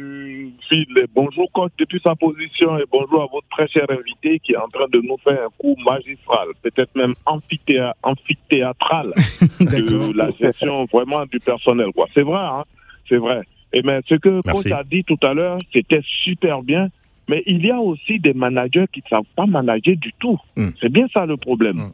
Phil, 0.68 1.06
bonjour 1.16 1.50
coach 1.54 1.72
depuis 1.80 2.02
sa 2.04 2.16
position 2.16 2.78
et 2.78 2.84
bonjour 2.92 3.24
à 3.24 3.28
votre 3.28 3.48
très 3.50 3.68
cher 3.70 3.86
invité 3.90 4.40
qui 4.40 4.54
est 4.54 4.58
en 4.58 4.68
train 4.68 4.88
de 4.92 5.00
nous 5.00 5.18
faire 5.24 5.40
un 5.46 5.50
coup 5.58 5.76
magistral, 5.86 6.48
peut-être 6.62 6.94
même 6.96 7.14
amphithéâtral 7.26 9.08
de 9.60 10.18
la 10.18 10.32
gestion 10.32 10.86
vraiment 10.92 11.26
du 11.26 11.40
personnel. 11.40 11.88
quoi. 11.96 12.08
C'est 12.14 12.24
vrai, 12.24 12.42
hein 12.42 12.64
c'est 13.08 13.18
vrai. 13.18 13.42
Et 13.72 13.82
mais 13.84 14.02
ce 14.08 14.16
que 14.16 14.42
coach 14.42 14.72
a 14.72 14.84
dit 14.84 15.04
tout 15.04 15.18
à 15.24 15.34
l'heure, 15.34 15.60
c'était 15.72 16.02
super 16.24 16.62
bien. 16.62 16.90
Mais 17.30 17.42
il 17.46 17.66
y 17.66 17.72
a 17.72 17.80
aussi 17.80 18.20
des 18.20 18.34
managers 18.34 18.86
qui 18.92 19.02
ne 19.06 19.10
savent 19.10 19.34
pas 19.36 19.46
manager 19.46 19.96
du 19.96 20.12
tout. 20.20 20.38
Hmm. 20.58 20.70
C'est 20.82 20.92
bien 20.92 21.08
ça 21.14 21.26
le 21.26 21.38
problème. 21.38 21.78
Hmm. 21.78 21.92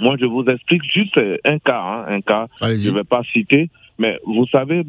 Moi, 0.00 0.16
je 0.18 0.24
vous 0.24 0.44
explique 0.44 0.82
juste 0.90 1.20
un 1.44 1.58
cas, 1.58 1.82
hein, 1.82 2.04
un 2.08 2.20
cas. 2.22 2.46
Je 2.60 2.88
ne 2.88 2.94
vais 2.94 3.04
pas 3.04 3.22
citer, 3.32 3.68
mais 3.98 4.18
vous 4.26 4.46
savez, 4.46 4.82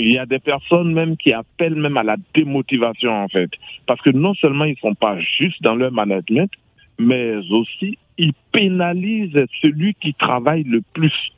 il 0.00 0.14
y 0.14 0.18
a 0.18 0.26
des 0.26 0.38
personnes 0.38 0.92
même 0.92 1.16
qui 1.16 1.32
appellent 1.32 1.74
même 1.74 1.96
à 1.96 2.02
la 2.02 2.16
démotivation 2.34 3.12
en 3.12 3.28
fait, 3.28 3.50
parce 3.86 4.00
que 4.00 4.10
non 4.10 4.34
seulement 4.34 4.64
ils 4.64 4.78
sont 4.78 4.94
pas 4.94 5.18
justes 5.20 5.62
dans 5.62 5.74
leur 5.74 5.92
management, 5.92 6.50
mais 6.98 7.36
aussi 7.50 7.98
ils 8.18 8.32
pénalisent 8.52 9.46
celui 9.60 9.94
qui 9.94 10.14
travaille 10.14 10.64
le 10.64 10.82
plus. 10.92 11.32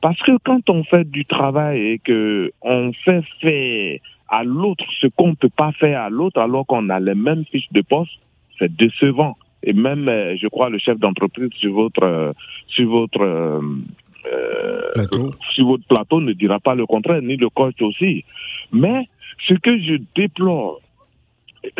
Parce 0.00 0.20
que 0.22 0.36
quand 0.44 0.68
on 0.70 0.84
fait 0.84 1.08
du 1.08 1.24
travail 1.24 1.80
et 1.80 1.98
que 1.98 2.52
on 2.62 2.92
fait 3.04 3.22
faire 3.40 3.98
à 4.28 4.44
l'autre 4.44 4.84
ce 5.00 5.06
qu'on 5.06 5.28
ne 5.28 5.34
peut 5.34 5.48
pas 5.48 5.72
faire 5.72 6.00
à 6.00 6.10
l'autre 6.10 6.40
alors 6.40 6.66
qu'on 6.66 6.90
a 6.90 7.00
les 7.00 7.14
mêmes 7.14 7.44
fiches 7.50 7.72
de 7.72 7.80
poste, 7.82 8.18
c'est 8.58 8.74
décevant. 8.74 9.36
Et 9.62 9.72
même, 9.72 10.08
euh, 10.08 10.36
je 10.36 10.46
crois, 10.48 10.68
le 10.70 10.78
chef 10.78 10.98
d'entreprise 10.98 11.50
sur 11.54 11.72
votre 11.72 12.04
euh, 12.04 12.32
sur 12.68 12.88
votre 12.88 13.60
euh, 14.32 15.30
sur 15.54 15.66
votre 15.66 15.86
plateau 15.86 16.20
ne 16.20 16.32
dira 16.32 16.58
pas 16.58 16.74
le 16.74 16.86
contraire, 16.86 17.22
ni 17.22 17.36
le 17.36 17.48
coach 17.48 17.80
aussi. 17.80 18.24
Mais 18.72 19.08
ce 19.46 19.54
que 19.54 19.78
je 19.78 19.94
déplore, 20.14 20.80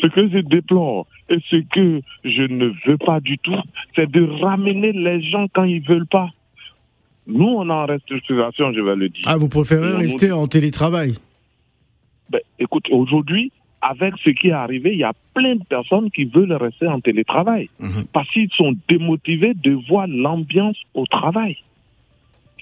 ce 0.00 0.06
que 0.08 0.28
je 0.28 0.38
déplore 0.38 1.06
et 1.28 1.38
ce 1.50 1.56
que 1.72 2.00
je 2.24 2.42
ne 2.42 2.72
veux 2.86 2.98
pas 2.98 3.20
du 3.20 3.38
tout, 3.38 3.54
c'est 3.94 4.10
de 4.10 4.24
ramener 4.42 4.92
les 4.92 5.22
gens 5.22 5.46
quand 5.54 5.64
ils 5.64 5.82
veulent 5.82 6.06
pas. 6.06 6.28
Nous, 7.26 7.46
on 7.46 7.68
est 7.68 7.72
en 7.72 7.86
restructuration, 7.86 8.72
je 8.72 8.80
vais 8.80 8.96
le 8.96 9.08
dire. 9.08 9.24
Ah, 9.26 9.36
vous 9.36 9.48
préférez 9.48 9.92
rester 9.92 10.30
en 10.30 10.46
télétravail? 10.46 11.14
Ben, 12.28 12.40
Écoute, 12.58 12.84
aujourd'hui, 12.90 13.50
avec 13.84 14.14
ce 14.24 14.30
qui 14.30 14.48
est 14.48 14.52
arrivé, 14.52 14.92
il 14.92 14.98
y 14.98 15.04
a 15.04 15.12
plein 15.34 15.56
de 15.56 15.64
personnes 15.64 16.10
qui 16.10 16.24
veulent 16.24 16.54
rester 16.54 16.88
en 16.88 17.00
télétravail 17.00 17.68
mhm. 17.78 18.06
parce 18.14 18.30
qu'ils 18.30 18.50
sont 18.56 18.74
démotivés 18.88 19.52
de 19.52 19.72
voir 19.88 20.06
l'ambiance 20.06 20.78
au 20.94 21.04
travail. 21.04 21.58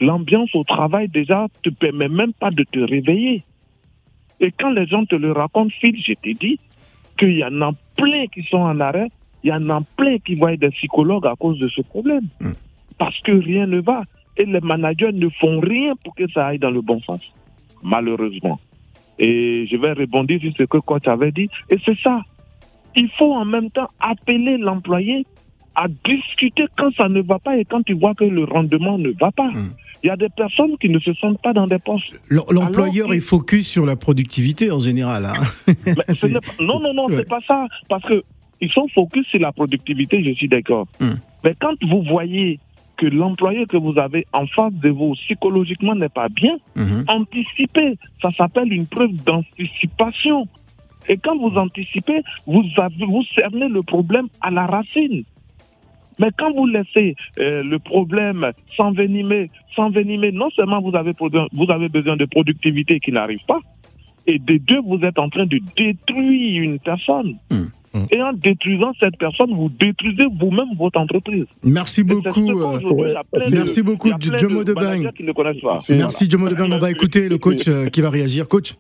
L'ambiance 0.00 0.52
au 0.54 0.64
travail, 0.64 1.08
déjà, 1.08 1.46
te 1.62 1.70
permet 1.70 2.08
même 2.08 2.32
pas 2.32 2.50
de 2.50 2.64
te 2.64 2.80
réveiller. 2.80 3.44
Et 4.40 4.50
quand 4.50 4.70
les 4.70 4.86
gens 4.86 5.04
te 5.04 5.14
le 5.14 5.30
racontent, 5.30 5.70
Phil, 5.80 5.96
je 6.04 6.14
t'ai 6.14 6.34
dit 6.34 6.58
qu'il 7.16 7.36
y 7.36 7.44
en 7.44 7.60
a 7.60 7.70
plein 7.96 8.26
qui 8.26 8.42
sont 8.42 8.56
en 8.56 8.80
arrêt, 8.80 9.08
il 9.44 9.50
y 9.50 9.52
en 9.52 9.70
a 9.70 9.80
plein 9.96 10.18
qui 10.18 10.34
voient 10.34 10.56
des 10.56 10.70
psychologues 10.70 11.26
à 11.26 11.36
cause 11.38 11.58
de 11.60 11.68
ce 11.68 11.82
problème. 11.82 12.26
Mhm. 12.40 12.54
Parce 12.98 13.18
que 13.20 13.30
rien 13.30 13.66
ne 13.68 13.80
va. 13.80 14.02
Et 14.36 14.44
les 14.44 14.60
managers 14.60 15.12
ne 15.12 15.28
font 15.28 15.60
rien 15.60 15.94
pour 16.02 16.16
que 16.16 16.28
ça 16.32 16.48
aille 16.48 16.58
dans 16.58 16.70
le 16.70 16.80
bon 16.80 17.00
sens, 17.02 17.20
malheureusement. 17.82 18.58
Et 19.18 19.66
je 19.70 19.76
vais 19.76 19.92
rebondir 19.92 20.40
sur 20.40 20.52
ce 20.56 20.62
que 20.64 20.78
coach 20.78 21.06
avait 21.06 21.32
dit. 21.32 21.48
Et 21.70 21.76
c'est 21.84 21.98
ça. 22.00 22.20
Il 22.94 23.08
faut 23.18 23.32
en 23.34 23.44
même 23.44 23.70
temps 23.70 23.88
appeler 24.00 24.58
l'employé 24.58 25.24
à 25.74 25.86
discuter 26.04 26.64
quand 26.76 26.92
ça 26.94 27.08
ne 27.08 27.22
va 27.22 27.38
pas 27.38 27.56
et 27.56 27.64
quand 27.64 27.82
tu 27.82 27.94
vois 27.94 28.14
que 28.14 28.24
le 28.24 28.44
rendement 28.44 28.98
ne 28.98 29.10
va 29.18 29.30
pas. 29.30 29.48
Hmm. 29.48 29.70
Il 30.04 30.08
y 30.08 30.10
a 30.10 30.16
des 30.16 30.28
personnes 30.28 30.76
qui 30.78 30.88
ne 30.88 30.98
se 30.98 31.14
sentent 31.14 31.40
pas 31.40 31.52
dans 31.52 31.68
des 31.68 31.78
postes. 31.78 32.12
L'employeur 32.28 33.12
est 33.14 33.20
focus 33.20 33.68
sur 33.68 33.86
la 33.86 33.94
productivité 33.94 34.70
en 34.70 34.80
général. 34.80 35.26
Hein. 35.26 35.34
non, 36.60 36.80
non, 36.80 36.92
non, 36.92 37.06
c'est 37.08 37.28
pas 37.28 37.38
ça. 37.46 37.66
Parce 37.88 38.02
que 38.04 38.22
ils 38.60 38.70
sont 38.70 38.86
focus 38.94 39.26
sur 39.28 39.40
la 39.40 39.52
productivité, 39.52 40.20
je 40.22 40.32
suis 40.34 40.48
d'accord. 40.48 40.86
Hmm. 41.00 41.14
Mais 41.44 41.54
quand 41.58 41.74
vous 41.82 42.02
voyez 42.02 42.58
que 42.96 43.06
l'employé 43.06 43.66
que 43.66 43.76
vous 43.76 43.98
avez 43.98 44.26
en 44.32 44.46
face 44.46 44.72
de 44.74 44.90
vous 44.90 45.14
psychologiquement 45.14 45.94
n'est 45.94 46.08
pas 46.08 46.28
bien, 46.28 46.56
mhm. 46.76 47.04
anticipez. 47.08 47.96
Ça 48.20 48.30
s'appelle 48.30 48.72
une 48.72 48.86
preuve 48.86 49.12
d'anticipation. 49.24 50.46
Et 51.08 51.16
quand 51.16 51.36
vous 51.36 51.56
anticipez, 51.56 52.22
vous, 52.46 52.62
avez, 52.76 53.04
vous 53.04 53.24
cernez 53.34 53.68
le 53.68 53.82
problème 53.82 54.28
à 54.40 54.50
la 54.50 54.66
racine. 54.66 55.24
Mais 56.18 56.28
quand 56.38 56.52
vous 56.52 56.66
laissez 56.66 57.16
euh, 57.38 57.62
le 57.62 57.78
problème 57.78 58.52
s'envenimer, 58.76 59.50
s'envenimer, 59.74 60.30
non 60.30 60.50
seulement 60.50 60.80
vous 60.80 60.94
avez, 60.94 61.12
vous 61.18 61.70
avez 61.70 61.88
besoin 61.88 62.16
de 62.16 62.26
productivité 62.26 63.00
qui 63.00 63.10
n'arrive 63.10 63.44
pas, 63.46 63.58
et 64.26 64.38
des 64.38 64.58
deux, 64.58 64.80
vous 64.80 65.00
êtes 65.02 65.18
en 65.18 65.28
train 65.28 65.46
de 65.46 65.58
détruire 65.76 66.62
une 66.62 66.78
personne. 66.78 67.38
Et 68.10 68.22
en 68.22 68.32
détruisant 68.32 68.92
cette 68.98 69.16
personne, 69.18 69.54
vous 69.54 69.68
détruisez 69.68 70.24
vous-même 70.40 70.74
votre 70.78 70.98
entreprise. 70.98 71.44
Merci 71.62 72.02
beaucoup. 72.02 72.50
Euh, 72.50 72.80
merci 73.50 73.82
beaucoup, 73.82 74.10
Jomo 74.38 74.64
de 74.64 74.72
Bang. 74.72 75.10
Merci, 75.88 76.28
Jomo 76.28 76.48
de 76.48 76.54
Bang. 76.54 76.70
On 76.72 76.78
va 76.78 76.90
écouter 76.90 77.28
le 77.28 77.38
coach 77.38 77.68
euh, 77.68 77.86
qui 77.86 78.00
va 78.00 78.10
réagir. 78.10 78.48
Coach? 78.48 78.76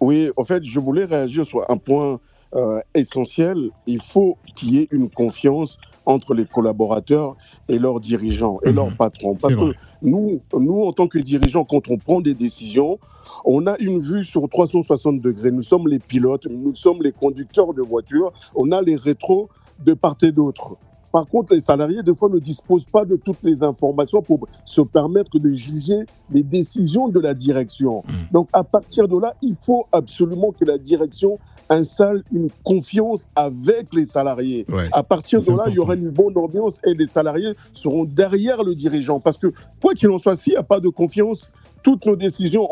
Oui, 0.00 0.30
en 0.36 0.44
fait, 0.44 0.64
je 0.64 0.78
voulais 0.78 1.04
réagir 1.04 1.44
sur 1.44 1.68
un 1.68 1.76
point 1.76 2.20
euh, 2.54 2.80
essentiel. 2.94 3.70
Il 3.86 4.00
faut 4.00 4.38
qu'il 4.54 4.70
y 4.70 4.78
ait 4.78 4.88
une 4.92 5.10
confiance 5.10 5.78
entre 6.08 6.32
les 6.32 6.46
collaborateurs 6.46 7.36
et 7.68 7.78
leurs 7.78 8.00
dirigeants 8.00 8.56
et 8.64 8.72
leurs 8.72 8.90
mhm. 8.90 8.96
patrons. 8.96 9.34
Parce 9.34 9.54
que 9.54 9.74
nous, 10.02 10.40
nous, 10.58 10.82
en 10.82 10.92
tant 10.92 11.06
que 11.06 11.18
dirigeants, 11.18 11.64
quand 11.64 11.88
on 11.90 11.98
prend 11.98 12.20
des 12.20 12.34
décisions, 12.34 12.98
on 13.44 13.66
a 13.66 13.78
une 13.78 14.00
vue 14.00 14.24
sur 14.24 14.48
360 14.48 15.20
degrés. 15.20 15.50
Nous 15.50 15.62
sommes 15.62 15.86
les 15.86 15.98
pilotes, 15.98 16.46
nous 16.46 16.74
sommes 16.74 17.02
les 17.02 17.12
conducteurs 17.12 17.74
de 17.74 17.82
voitures, 17.82 18.32
on 18.54 18.72
a 18.72 18.80
les 18.80 18.96
rétros 18.96 19.50
de 19.84 19.92
part 19.92 20.16
et 20.22 20.32
d'autre. 20.32 20.76
Par 21.12 21.26
contre, 21.26 21.54
les 21.54 21.60
salariés, 21.60 22.02
des 22.02 22.14
fois, 22.14 22.28
ne 22.28 22.38
disposent 22.38 22.84
pas 22.84 23.04
de 23.04 23.16
toutes 23.16 23.42
les 23.42 23.62
informations 23.62 24.22
pour 24.22 24.46
se 24.64 24.80
permettre 24.80 25.38
de 25.38 25.52
juger 25.52 26.04
les 26.30 26.42
décisions 26.42 27.08
de 27.08 27.20
la 27.20 27.34
direction. 27.34 28.02
Mmh. 28.06 28.12
Donc, 28.32 28.48
à 28.52 28.64
partir 28.64 29.08
de 29.08 29.18
là, 29.18 29.34
il 29.42 29.56
faut 29.64 29.86
absolument 29.92 30.52
que 30.52 30.64
la 30.64 30.78
direction 30.78 31.38
installe 31.70 32.22
une 32.32 32.48
confiance 32.64 33.28
avec 33.36 33.92
les 33.92 34.06
salariés. 34.06 34.66
à 34.92 35.02
partir 35.02 35.42
de 35.42 35.52
là, 35.52 35.64
il 35.68 35.74
y 35.74 35.78
aura 35.78 35.94
une 35.94 36.10
bonne 36.10 36.36
ambiance 36.36 36.80
et 36.84 36.94
les 36.94 37.06
salariés 37.06 37.52
seront 37.74 38.04
derrière 38.04 38.62
le 38.62 38.74
dirigeant. 38.74 39.20
Parce 39.20 39.38
que, 39.38 39.52
quoi 39.80 39.94
qu'il 39.94 40.10
en 40.10 40.18
soit, 40.18 40.36
s'il 40.36 40.52
n'y 40.54 40.58
a 40.58 40.62
pas 40.62 40.80
de 40.80 40.88
confiance, 40.88 41.50
toutes 41.82 42.06
nos 42.06 42.16
décisions 42.16 42.66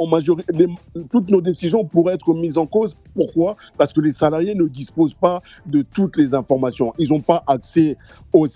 pourraient 1.85 2.15
être 2.15 2.35
mises 2.35 2.59
en 2.59 2.67
cause. 2.67 2.97
Pourquoi? 3.15 3.57
Parce 3.79 3.93
que 3.93 4.01
les 4.01 4.13
salariés 4.13 4.55
ne 4.55 4.65
disposent 4.65 5.15
pas 5.15 5.43
de 5.67 5.83
toutes 5.83 6.17
les 6.17 6.35
informations. 6.35 6.93
Ils 6.99 7.11
n'ont 7.11 7.21
pas 7.21 7.43
accès 7.47 7.97
aux, 8.33 8.47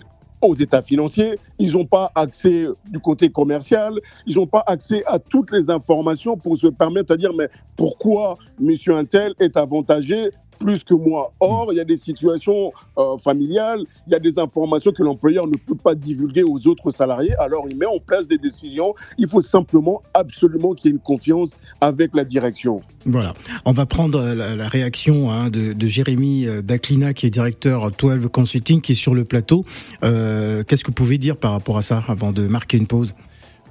aux 0.42 0.54
états 0.54 0.82
financiers, 0.82 1.38
ils 1.58 1.72
n'ont 1.72 1.86
pas 1.86 2.10
accès 2.14 2.66
du 2.88 2.98
côté 2.98 3.30
commercial, 3.30 3.94
ils 4.26 4.36
n'ont 4.36 4.46
pas 4.46 4.64
accès 4.66 5.02
à 5.06 5.18
toutes 5.18 5.50
les 5.52 5.70
informations 5.70 6.36
pour 6.36 6.56
se 6.56 6.66
permettre 6.68 7.14
de 7.14 7.20
dire 7.20 7.32
mais 7.34 7.48
pourquoi 7.76 8.38
monsieur 8.60 8.94
Intel 8.94 9.34
est 9.40 9.56
avantagé 9.56 10.30
plus 10.60 10.84
que 10.84 10.94
moi. 10.94 11.32
Or, 11.40 11.72
il 11.72 11.76
y 11.76 11.80
a 11.80 11.84
des 11.84 11.96
situations 11.96 12.72
euh, 12.98 13.18
familiales, 13.18 13.80
il 14.06 14.12
y 14.12 14.14
a 14.14 14.20
des 14.20 14.38
informations 14.38 14.92
que 14.92 15.02
l'employeur 15.02 15.48
ne 15.48 15.56
peut 15.56 15.74
pas 15.74 15.96
divulguer 15.96 16.44
aux 16.44 16.64
autres 16.68 16.92
salariés, 16.92 17.34
alors 17.38 17.66
il 17.68 17.76
met 17.76 17.86
en 17.86 17.98
place 17.98 18.28
des 18.28 18.38
décisions. 18.38 18.94
Il 19.18 19.28
faut 19.28 19.42
simplement, 19.42 20.02
absolument 20.14 20.74
qu'il 20.74 20.90
y 20.90 20.92
ait 20.92 20.96
une 20.96 21.02
confiance 21.02 21.56
avec 21.80 22.14
la 22.14 22.24
direction. 22.24 22.82
Voilà. 23.06 23.34
On 23.64 23.72
va 23.72 23.86
prendre 23.86 24.22
la, 24.22 24.68
réaction 24.68 25.30
hein, 25.30 25.48
de, 25.50 25.86
Jérémy 25.86 26.46
euh, 26.46 26.62
Daclina, 26.62 27.14
qui 27.14 27.26
est 27.26 27.30
directeur 27.30 27.90
12 27.90 28.28
Consulting, 28.30 28.80
qui 28.80 28.92
est 28.92 28.94
sur 28.94 29.14
le 29.14 29.24
plateau. 29.24 29.64
Euh, 30.04 30.62
qu'est-ce 30.64 30.84
que 30.84 30.88
vous 30.88 30.94
pouvez 30.94 31.18
dire 31.18 31.36
par 31.36 31.52
rapport 31.52 31.78
à 31.78 31.82
ça 31.82 32.04
avant 32.06 32.32
de 32.32 32.46
marquer 32.46 32.76
une 32.76 32.86
pause? 32.86 33.14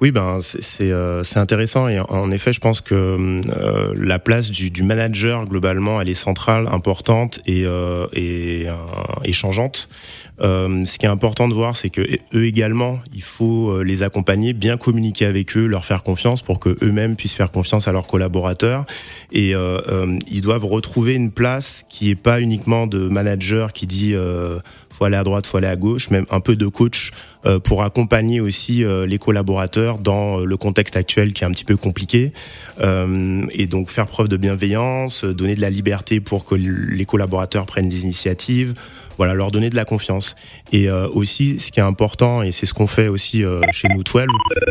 Oui, 0.02 0.12
ben 0.12 0.40
c'est 0.42 0.92
euh, 0.92 1.24
intéressant 1.36 1.90
et 1.90 2.00
en 2.00 2.32
effet, 2.32 2.54
je 2.54 2.60
pense 2.60 2.80
que 2.80 2.94
euh, 2.96 3.94
la 3.96 4.18
place 4.18 4.50
du, 4.50 4.70
du, 4.70 4.84
manager 4.84 5.46
globalement, 5.46 6.00
elle 6.00 6.08
est 6.08 6.14
centrale, 6.14 6.68
importante 6.72 7.42
et, 7.46 7.64
euh, 7.66 8.08
et 8.14 8.68
euh, 8.68 9.34
changeante. 9.34 9.90
Euh, 10.42 10.86
ce 10.86 10.98
qui 10.98 11.06
est 11.06 11.10
important 11.10 11.50
de 11.50 11.54
voir, 11.54 11.76
c'est 11.76 11.90
que 11.90 12.02
eux 12.34 12.46
également, 12.46 13.00
il 13.14 13.22
faut 13.22 13.84
les 13.84 14.04
accompagner, 14.04 14.54
bien 14.54 14.78
communiquer 14.78 15.26
avec 15.26 15.58
eux, 15.58 15.66
leur 15.66 15.84
faire 15.84 16.02
confiance 16.02 16.42
pour 16.42 16.60
que 16.60 16.78
eux-mêmes 16.82 17.18
puissent 17.18 17.34
faire 17.36 17.52
confiance 17.52 17.90
à 17.90 17.92
leurs 17.92 18.08
collaborateurs. 18.08 18.86
Et 19.34 19.54
ils 20.32 20.42
doivent 20.42 20.66
retrouver 20.66 21.16
une 21.16 21.32
place 21.32 21.86
qui 21.90 22.10
est 22.10 22.16
pas 22.16 22.40
uniquement 22.40 22.88
de 22.88 23.10
manager 23.10 23.74
qui 23.74 23.86
dit 23.86 24.16
faut 25.00 25.06
aller 25.06 25.16
à 25.16 25.24
droite, 25.24 25.48
faut 25.48 25.58
aller 25.58 25.68
à 25.68 25.78
gauche, 25.78 26.10
même 26.10 26.26
un 26.30 26.42
peu 26.42 26.58
de 26.58 26.68
coach 26.68 27.12
euh, 27.46 27.60
pour 27.60 27.84
accompagner 27.84 28.42
aussi 28.42 28.84
euh, 28.84 29.06
les 29.06 29.18
collaborateurs 29.18 29.98
dans 29.98 30.40
le 30.40 30.58
contexte 30.58 30.98
actuel 30.98 31.32
qui 31.32 31.46
est 31.46 31.48
un 31.48 31.52
petit 31.52 31.64
peu 31.64 31.78
compliqué. 31.78 32.34
Euh, 32.82 33.46
et 33.52 33.66
donc 33.66 33.90
faire 33.90 34.08
preuve 34.08 34.28
de 34.28 34.36
bienveillance, 34.36 35.24
donner 35.24 35.56
de 35.56 35.62
la 35.62 35.70
liberté 35.70 36.20
pour 36.20 36.44
que 36.44 36.56
les 36.56 37.06
collaborateurs 37.06 37.66
prennent 37.66 37.88
des 37.88 38.02
initiatives, 38.02 38.74
voilà, 39.20 39.36
leur 39.36 39.52
donner 39.52 39.70
de 39.70 39.76
la 39.76 39.86
confiance. 39.86 40.36
Et 40.72 40.90
aussi, 40.90 41.60
ce 41.60 41.72
qui 41.72 41.80
est 41.80 41.84
important, 41.84 42.42
et 42.42 42.52
c'est 42.52 42.66
ce 42.66 42.74
qu'on 42.74 42.88
fait 42.88 43.08
aussi 43.08 43.44
chez 43.72 43.88
nous 43.90 44.02
12, 44.02 44.26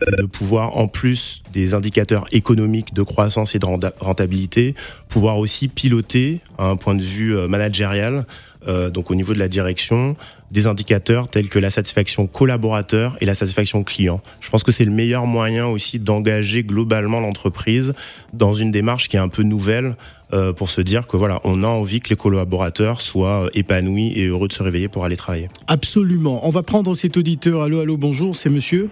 c'est 0.04 0.16
de 0.16 0.26
pouvoir, 0.26 0.76
en 0.76 0.88
plus 0.88 1.42
des 1.52 1.74
indicateurs 1.74 2.24
économiques 2.32 2.94
de 2.94 3.02
croissance 3.02 3.54
et 3.54 3.60
de 3.60 3.66
rentabilité, 4.00 4.74
pouvoir 5.08 5.38
aussi 5.38 5.68
piloter 5.68 6.40
un 6.58 6.76
point 6.76 6.94
de 6.94 7.02
vue 7.02 7.36
managérial 7.46 8.24
euh, 8.66 8.90
donc 8.90 9.10
au 9.10 9.14
niveau 9.14 9.34
de 9.34 9.38
la 9.38 9.48
direction, 9.48 10.16
des 10.50 10.66
indicateurs 10.66 11.28
tels 11.28 11.48
que 11.48 11.58
la 11.58 11.70
satisfaction 11.70 12.26
collaborateur 12.26 13.16
et 13.20 13.26
la 13.26 13.34
satisfaction 13.34 13.84
client. 13.84 14.20
Je 14.40 14.50
pense 14.50 14.62
que 14.62 14.72
c'est 14.72 14.84
le 14.84 14.90
meilleur 14.90 15.26
moyen 15.26 15.66
aussi 15.66 15.98
d'engager 15.98 16.62
globalement 16.62 17.20
l'entreprise 17.20 17.94
dans 18.32 18.54
une 18.54 18.70
démarche 18.70 19.08
qui 19.08 19.16
est 19.16 19.20
un 19.20 19.28
peu 19.28 19.42
nouvelle 19.42 19.96
euh, 20.32 20.52
pour 20.52 20.70
se 20.70 20.80
dire 20.80 21.06
que 21.06 21.16
voilà, 21.16 21.40
on 21.44 21.62
a 21.62 21.68
envie 21.68 22.00
que 22.00 22.10
les 22.10 22.16
collaborateurs 22.16 23.00
soient 23.00 23.44
euh, 23.44 23.50
épanouis 23.54 24.12
et 24.16 24.26
heureux 24.26 24.48
de 24.48 24.52
se 24.52 24.62
réveiller 24.62 24.88
pour 24.88 25.04
aller 25.04 25.16
travailler. 25.16 25.48
Absolument. 25.66 26.46
On 26.46 26.50
va 26.50 26.62
prendre 26.62 26.94
cet 26.94 27.16
auditeur. 27.16 27.62
Allô, 27.62 27.80
allô, 27.80 27.96
bonjour, 27.96 28.36
c'est 28.36 28.50
monsieur 28.50 28.90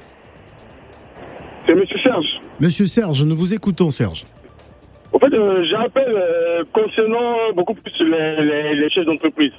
C'est 1.66 1.74
monsieur 1.74 1.98
Serge. 2.02 2.26
Monsieur 2.58 2.86
Serge, 2.86 3.22
nous 3.24 3.36
vous 3.36 3.52
écoutons, 3.52 3.90
Serge. 3.90 4.24
En 5.12 5.18
fait, 5.18 5.32
euh, 5.32 5.64
j'appelle 5.70 6.14
euh, 6.14 6.64
concernant 6.72 7.52
beaucoup 7.54 7.74
plus 7.74 7.92
les, 8.00 8.74
les, 8.74 8.90
chefs 8.90 9.06
d'entreprise. 9.06 9.52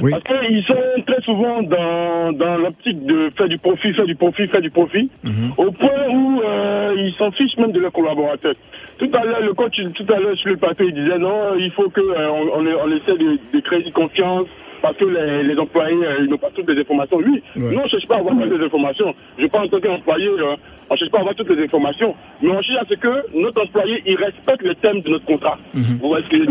Oui. 0.00 0.10
Parce 0.10 0.22
qu'ils 0.24 0.64
sont 0.64 1.02
très 1.06 1.20
souvent 1.22 1.62
dans, 1.62 2.32
dans 2.32 2.56
l'optique 2.56 3.04
de 3.06 3.30
faire 3.36 3.48
du 3.48 3.58
profit, 3.58 3.92
faire 3.92 4.06
du 4.06 4.14
profit, 4.14 4.46
faire 4.48 4.60
du 4.60 4.70
profit, 4.70 5.10
mhm. 5.24 5.52
au 5.56 5.70
point 5.72 6.08
où 6.10 6.40
euh, 6.40 6.94
ils 6.96 7.14
s'en 7.18 7.30
fichent 7.32 7.56
même 7.56 7.72
de 7.72 7.80
leurs 7.80 7.92
collaborateurs. 7.92 8.54
Tout 8.98 9.10
à 9.12 9.24
l'heure, 9.24 9.42
le 9.42 9.52
coach, 9.52 9.76
tout 9.94 10.12
à 10.12 10.18
l'heure 10.18 10.36
sur 10.36 10.50
le 10.50 10.56
plateau, 10.56 10.84
il 10.86 10.94
disait 10.94 11.18
non, 11.18 11.54
il 11.58 11.70
faut 11.72 11.90
que 11.90 12.00
on, 12.00 12.60
on, 12.60 12.90
essaie 12.90 13.16
de, 13.18 13.60
créer 13.60 13.84
une 13.84 13.92
confiance 13.92 14.46
parce 14.82 14.96
que 14.96 15.04
les, 15.04 15.58
employés 15.58 15.96
n'ont 16.28 16.38
pas 16.38 16.50
toutes 16.54 16.68
les 16.68 16.80
informations. 16.80 17.18
Oui, 17.18 17.42
nous, 17.56 17.78
on 17.78 17.84
ne 17.84 17.88
cherche 17.88 18.06
pas 18.06 18.16
à 18.16 18.18
avoir 18.18 18.34
toutes 18.34 18.58
les 18.58 18.64
informations. 18.64 19.14
Je 19.38 19.46
pense 19.46 19.66
en 19.66 19.68
tant 19.68 19.80
qu'employé, 19.80 20.28
on 20.28 20.94
ne 20.94 20.98
cherche 20.98 21.10
pas 21.10 21.18
à 21.18 21.20
avoir 21.20 21.34
toutes 21.34 21.50
les 21.50 21.64
informations. 21.64 22.14
Mais 22.42 22.50
on 22.50 22.62
cherche 22.62 22.82
à 22.82 22.86
ce 22.88 22.94
que 22.94 23.38
notre 23.38 23.62
employé, 23.62 24.02
il 24.06 24.16
respecte 24.16 24.62
le 24.62 24.74
thème 24.76 25.00
de 25.00 25.10
notre 25.10 25.24
contrat. 25.24 25.58
Mhm. 25.74 25.98
Vous 26.00 26.08
voyez 26.08 26.24
ce 26.24 26.36
que 26.36 26.44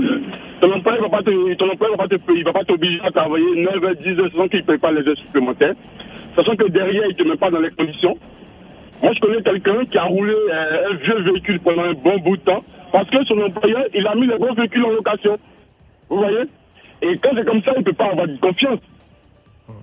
ton 0.61 0.73
employé 0.73 0.99
ne 0.99 1.03
va 1.03 1.09
pas 1.09 1.23
te, 1.23 2.31
il 2.31 2.43
va 2.43 2.53
pas 2.53 2.63
t'obliger 2.63 2.99
à 3.03 3.11
travailler 3.11 3.45
9 3.55 3.75
h 3.75 4.03
10 4.03 4.19
heures 4.19 4.31
sans 4.35 4.47
qu'il 4.47 4.59
ne 4.59 4.65
paye 4.65 4.77
pas 4.77 4.91
les 4.91 5.07
heures 5.07 5.17
supplémentaires. 5.17 5.73
Sachant 6.35 6.55
que 6.55 6.67
derrière, 6.67 7.03
il 7.05 7.15
ne 7.17 7.23
te 7.23 7.23
met 7.23 7.37
pas 7.37 7.49
dans 7.49 7.59
les 7.59 7.71
conditions. 7.71 8.17
Moi, 9.01 9.11
je 9.13 9.19
connais 9.19 9.41
quelqu'un 9.41 9.85
qui 9.85 9.97
a 9.97 10.03
roulé 10.03 10.33
un 10.51 10.95
vieux 10.95 11.21
véhicule 11.21 11.59
pendant 11.59 11.83
un 11.83 11.93
bon 11.93 12.17
bout 12.19 12.37
de 12.37 12.41
temps 12.41 12.63
parce 12.91 13.09
que 13.09 13.23
son 13.25 13.39
employeur, 13.41 13.83
il 13.93 14.07
a 14.07 14.15
mis 14.15 14.25
le 14.25 14.37
bon 14.37 14.53
véhicule 14.53 14.85
en 14.85 14.91
location. 14.91 15.37
Vous 16.09 16.17
voyez? 16.17 16.45
Et 17.01 17.17
quand 17.17 17.29
c'est 17.35 17.45
comme 17.45 17.61
ça, 17.63 17.71
il 17.75 17.79
ne 17.79 17.83
peut 17.83 17.93
pas 17.93 18.11
avoir 18.11 18.27
de 18.27 18.37
confiance. 18.37 18.79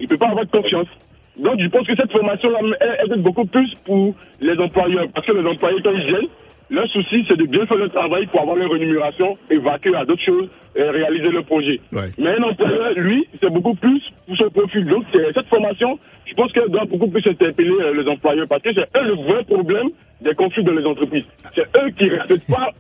Il 0.01 0.05
ne 0.05 0.09
peut 0.09 0.19
pas 0.19 0.29
avoir 0.29 0.45
de 0.45 0.51
confiance. 0.51 0.89
Donc, 1.37 1.61
je 1.61 1.69
pense 1.69 1.87
que 1.87 1.97
cette 1.97 2.13
formation-là, 2.13 2.59
elle, 2.81 3.13
est 3.13 3.23
beaucoup 3.23 3.47
plus 3.47 3.75
pour 3.85 4.15
les 4.41 4.59
employeurs. 4.59 5.07
Parce 5.15 5.27
que 5.27 5.33
les 5.33 5.49
employés, 5.49 5.81
quand 5.83 5.93
ils 5.93 6.07
viennent, 6.07 6.29
leur 6.71 6.87
souci, 6.89 7.25
c'est 7.29 7.37
de 7.37 7.45
bien 7.45 7.67
faire 7.67 7.77
le 7.77 7.89
travail 7.89 8.27
pour 8.27 8.41
avoir 8.41 8.57
leur 8.57 8.71
rémunération 8.71 9.37
et 9.51 9.59
vaquer 9.59 9.95
à 9.95 10.05
d'autres 10.05 10.23
choses 10.23 10.49
et 10.75 10.83
réaliser 10.83 11.29
le 11.31 11.43
projet. 11.43 11.81
Mais 11.93 12.31
un 12.39 12.43
employeur, 12.43 12.93
lui, 12.97 13.27
c'est 13.41 13.51
beaucoup 13.51 13.75
plus 13.75 14.03
pour 14.27 14.37
son 14.37 14.51
profil. 14.51 14.87
Donc, 14.87 15.05
cette 15.13 15.47
formation, 15.49 15.99
je 16.27 16.35
pense 16.35 16.53
qu'elle 16.53 16.69
doit 16.69 16.85
beaucoup 16.85 17.09
plus 17.09 17.27
interpeller 17.27 17.77
euh, 17.81 18.03
les 18.03 18.09
employeurs 18.09 18.47
parce 18.49 18.63
que 18.63 18.73
c'est 18.73 18.89
eux 18.99 19.05
le 19.05 19.15
vrai 19.15 19.45
problème 19.45 19.89
des 20.21 20.35
conflits 20.35 20.65
dans 20.65 20.73
les 20.73 20.85
entreprises. 20.85 21.25
C'est 21.55 21.67
eux 21.77 21.91
qui 21.91 22.05
ne 22.05 22.17
respectent 22.17 22.51
pas 22.51 22.71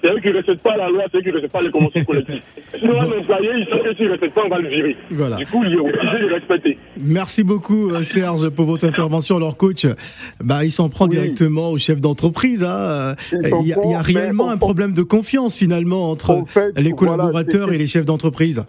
c'est 0.00 0.08
eux 0.08 0.20
qui 0.20 0.28
ne 0.28 0.34
respectent 0.34 0.62
pas 0.62 0.76
la 0.76 0.88
loi, 0.88 1.04
c'est 1.10 1.18
eux 1.18 1.20
qui 1.20 1.28
ne 1.28 1.32
respectent 1.34 1.52
pas 1.52 1.62
les 1.62 1.70
conventions 1.70 2.04
collectives. 2.04 2.42
Sinon, 2.78 3.00
un 3.00 3.06
employé, 3.06 3.50
il 3.58 3.64
sait 3.66 3.82
que 3.82 3.94
s'il 3.94 4.06
ne 4.06 4.10
respecte 4.12 4.34
pas, 4.34 4.42
on 4.46 4.48
va 4.48 4.58
le 4.58 4.68
virer. 4.68 4.96
Voilà. 5.10 5.36
Du 5.36 5.46
coup, 5.46 5.64
il 5.64 5.72
est 5.72 5.78
obligé 5.78 6.18
de 6.20 6.32
respecter. 6.32 6.78
Merci 6.96 7.42
beaucoup, 7.42 7.90
euh, 7.90 8.02
Serge, 8.02 8.48
pour 8.50 8.66
votre 8.66 8.86
intervention. 8.86 9.36
Alors, 9.36 9.56
coach, 9.56 9.86
bah, 10.42 10.64
il 10.64 10.70
s'en 10.70 10.88
prend 10.88 11.06
directement 11.06 11.70
au 11.70 11.78
chef 11.78 12.00
d'entreprise. 12.00 12.64
Hein. 12.64 13.14
Il 13.32 13.66
y 13.66 13.94
a, 13.94 14.00
réellement 14.00 14.50
un 14.50 14.56
problème 14.56 14.94
de 14.94 15.02
confiance, 15.02 15.56
finalement, 15.56 16.10
entre 16.10 16.44
les 16.76 16.92
collaborateurs 16.92 17.72
et 17.72 17.78
les 17.78 17.86
chefs 17.86 18.06
d'entreprise. 18.06 18.64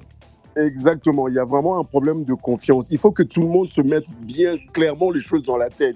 Exactement, 0.58 1.28
il 1.28 1.36
y 1.36 1.40
a 1.40 1.46
vraiment 1.46 1.80
un 1.80 1.84
problème 1.84 2.26
de 2.26 2.34
confiance. 2.34 2.88
Il 2.92 2.98
faut 2.98 3.12
que 3.12 3.24
tout 3.24 3.42
le 3.42 3.48
monde 3.48 3.70
se 3.70 3.82
mette 3.82 4.10
bien 4.22 4.58
clairement 4.74 5.10
les 5.10 5.22
choses 5.22 5.44
dans 5.44 5.58
la 5.58 5.70
tête. 5.70 5.96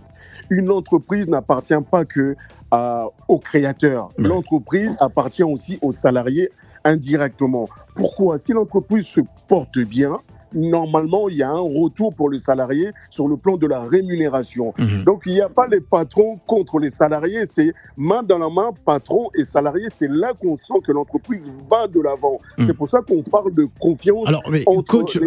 Une 0.50 0.72
entreprise 0.72 1.28
n'appartient 1.28 1.74
pas 1.92 2.06
que 2.06 2.36
à, 2.72 3.08
aux 3.28 3.40
créateurs. 3.40 4.10
L'entreprise 4.18 4.96
appartient 5.00 5.44
aussi 5.44 5.78
aux 5.82 5.92
salariés 5.92 6.50
indirectement. 6.86 7.68
Pourquoi? 7.96 8.40
Si 8.40 8.54
l'entreprise 8.54 9.06
se 9.06 9.22
porte 9.48 9.78
bien, 9.80 10.18
normalement, 10.56 11.30
il 11.30 11.38
y 11.38 11.44
a 11.44 11.50
un 11.50 11.60
retour 11.60 12.14
pour 12.14 12.30
le 12.30 12.40
salarié 12.40 12.92
sur 13.10 13.28
le 13.28 13.38
plan 13.38 13.58
de 13.58 13.68
la 13.68 13.82
rémunération. 13.82 14.74
Mhm. 14.78 15.04
Donc, 15.04 15.24
il 15.26 15.34
n'y 15.34 15.42
a 15.42 15.50
pas 15.50 15.68
les 15.68 15.82
patrons 15.82 16.40
contre 16.48 16.80
les 16.80 16.90
salariés, 16.90 17.46
c'est 17.46 17.74
main 17.98 18.24
dans 18.24 18.40
la 18.40 18.50
main, 18.50 18.72
patron 18.86 19.30
et 19.38 19.46
salarié. 19.46 19.88
C'est 19.90 20.10
là 20.10 20.34
qu'on 20.34 20.58
sent 20.58 20.74
que 20.86 20.92
l'entreprise 20.92 21.52
va 21.70 21.88
de 21.88 22.02
l'avant. 22.02 22.40
Mhm. 22.58 22.66
C'est 22.68 22.78
pour 22.78 22.88
ça 22.88 23.02
qu'on 23.02 23.22
parle 23.22 23.54
de 23.54 23.68
confiance. 23.80 24.28
Alors, 24.28 24.44
mais 24.50 24.64
coach, 24.64 25.20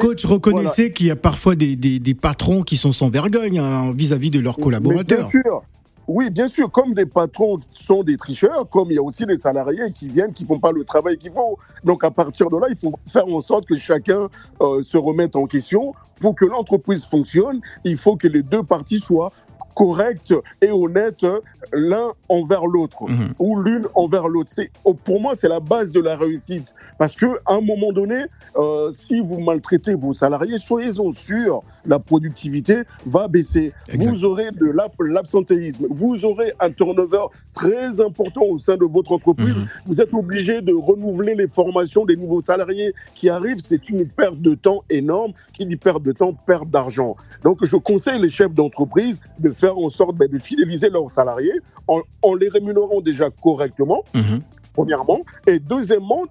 coach, 0.00 0.24
reconnaissez 0.24 0.92
qu'il 0.92 1.06
y 1.06 1.10
a 1.10 1.16
parfois 1.16 1.54
des, 1.54 1.76
des, 1.76 2.14
patrons 2.14 2.62
qui 2.62 2.76
sont 2.76 2.92
sans 2.92 3.10
vergogne 3.10 3.58
hein, 3.58 3.92
vis-à-vis 3.94 4.30
de 4.30 4.40
leurs 4.40 4.56
collaborateurs. 4.56 5.28
bien 5.28 5.42
sûr. 5.42 5.62
Oui, 6.06 6.28
bien 6.28 6.48
sûr, 6.48 6.70
comme 6.70 6.92
des 6.92 7.06
patrons 7.06 7.60
sont 7.72 8.02
des 8.02 8.18
tricheurs, 8.18 8.68
comme 8.68 8.90
il 8.90 8.94
y 8.94 8.98
a 8.98 9.02
aussi 9.02 9.24
des 9.24 9.38
salariés 9.38 9.90
qui 9.92 10.08
viennent, 10.08 10.34
qui 10.34 10.44
font 10.44 10.58
pas 10.58 10.70
le 10.70 10.84
travail 10.84 11.16
qu'il 11.16 11.32
faut. 11.32 11.58
Donc 11.82 12.04
à 12.04 12.10
partir 12.10 12.50
de 12.50 12.58
là, 12.58 12.66
il 12.68 12.76
faut 12.76 12.92
faire 13.08 13.26
en 13.26 13.40
sorte 13.40 13.66
que 13.66 13.76
chacun 13.76 14.28
euh, 14.60 14.82
se 14.82 14.98
remette 14.98 15.34
en 15.34 15.46
question. 15.46 15.94
Pour 16.20 16.34
que 16.34 16.44
l'entreprise 16.44 17.06
fonctionne, 17.06 17.60
il 17.84 17.96
faut 17.96 18.16
que 18.16 18.28
les 18.28 18.42
deux 18.42 18.62
parties 18.62 19.00
soient 19.00 19.32
correct 19.74 20.32
et 20.60 20.70
honnête 20.70 21.24
l'un 21.72 22.12
envers 22.28 22.66
l'autre 22.66 23.08
mhm. 23.08 23.34
ou 23.38 23.60
l'une 23.60 23.86
envers 23.94 24.28
l'autre. 24.28 24.50
C'est 24.52 24.70
oh, 24.84 24.94
pour 24.94 25.20
moi 25.20 25.34
c'est 25.36 25.48
la 25.48 25.60
base 25.60 25.92
de 25.92 26.00
la 26.00 26.16
réussite 26.16 26.74
parce 26.98 27.16
que 27.16 27.26
à 27.46 27.54
un 27.54 27.60
moment 27.60 27.92
donné, 27.92 28.24
euh, 28.56 28.92
si 28.92 29.20
vous 29.20 29.40
maltraitez 29.40 29.94
vos 29.94 30.14
salariés, 30.14 30.58
soyez-en 30.58 31.12
sûrs, 31.12 31.62
la 31.86 31.98
productivité 31.98 32.82
va 33.06 33.28
baisser. 33.28 33.72
Vous 33.92 34.24
aurez 34.24 34.50
de 34.52 34.72
l'absentéisme, 35.00 35.86
vous 35.90 36.24
aurez 36.24 36.52
un 36.60 36.70
turnover 36.70 37.26
très 37.52 38.00
important 38.00 38.42
au 38.42 38.58
sein 38.58 38.76
de 38.76 38.84
votre 38.84 39.12
entreprise. 39.12 39.58
Mhm. 39.58 39.68
Vous 39.86 40.00
êtes 40.00 40.14
obligé 40.14 40.60
de 40.60 40.72
renouveler 40.72 41.34
les 41.34 41.48
formations 41.48 42.04
des 42.04 42.16
nouveaux 42.16 42.42
salariés 42.42 42.94
qui 43.14 43.28
arrivent. 43.28 43.60
C'est 43.60 43.88
une 43.88 44.06
perte 44.06 44.40
de 44.40 44.54
temps 44.54 44.84
énorme. 44.90 45.32
Qui 45.52 45.66
dit 45.66 45.76
perte 45.76 46.02
de 46.02 46.12
temps, 46.12 46.32
perte 46.32 46.68
d'argent. 46.68 47.16
Donc 47.42 47.64
je 47.64 47.76
conseille 47.76 48.20
les 48.20 48.30
chefs 48.30 48.52
d'entreprise 48.52 49.20
de 49.38 49.50
faire 49.50 49.63
faire 49.64 49.78
en 49.78 49.90
sorte 49.90 50.16
ben, 50.16 50.28
de 50.28 50.38
fidéliser 50.38 50.90
leurs 50.90 51.10
salariés 51.10 51.58
en, 51.88 52.34
les 52.34 52.48
rémunérant 52.48 53.00
déjà 53.00 53.30
correctement. 53.30 54.04
Mhm. 54.14 54.40
Premièrement, 54.74 55.20
et 55.46 55.60
deuxièmement, 55.60 56.24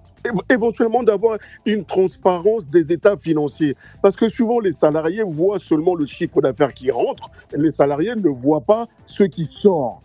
éventuellement 0.50 1.02
d'avoir 1.02 1.38
une 1.64 1.82
transparence 1.82 2.66
des 2.66 2.92
états 2.92 3.16
financiers. 3.16 3.74
Parce 4.02 4.16
que 4.16 4.28
souvent, 4.28 4.60
les 4.60 4.74
salariés 4.74 5.22
voient 5.26 5.58
seulement 5.58 5.94
le 5.94 6.04
chiffre 6.04 6.42
d'affaires 6.42 6.74
qui 6.74 6.90
rentre, 6.90 7.30
et 7.54 7.56
les 7.56 7.72
salariés 7.72 8.14
ne 8.14 8.28
voient 8.28 8.60
pas 8.60 8.86
ce 9.06 9.22
qui 9.24 9.44
sort 9.44 10.02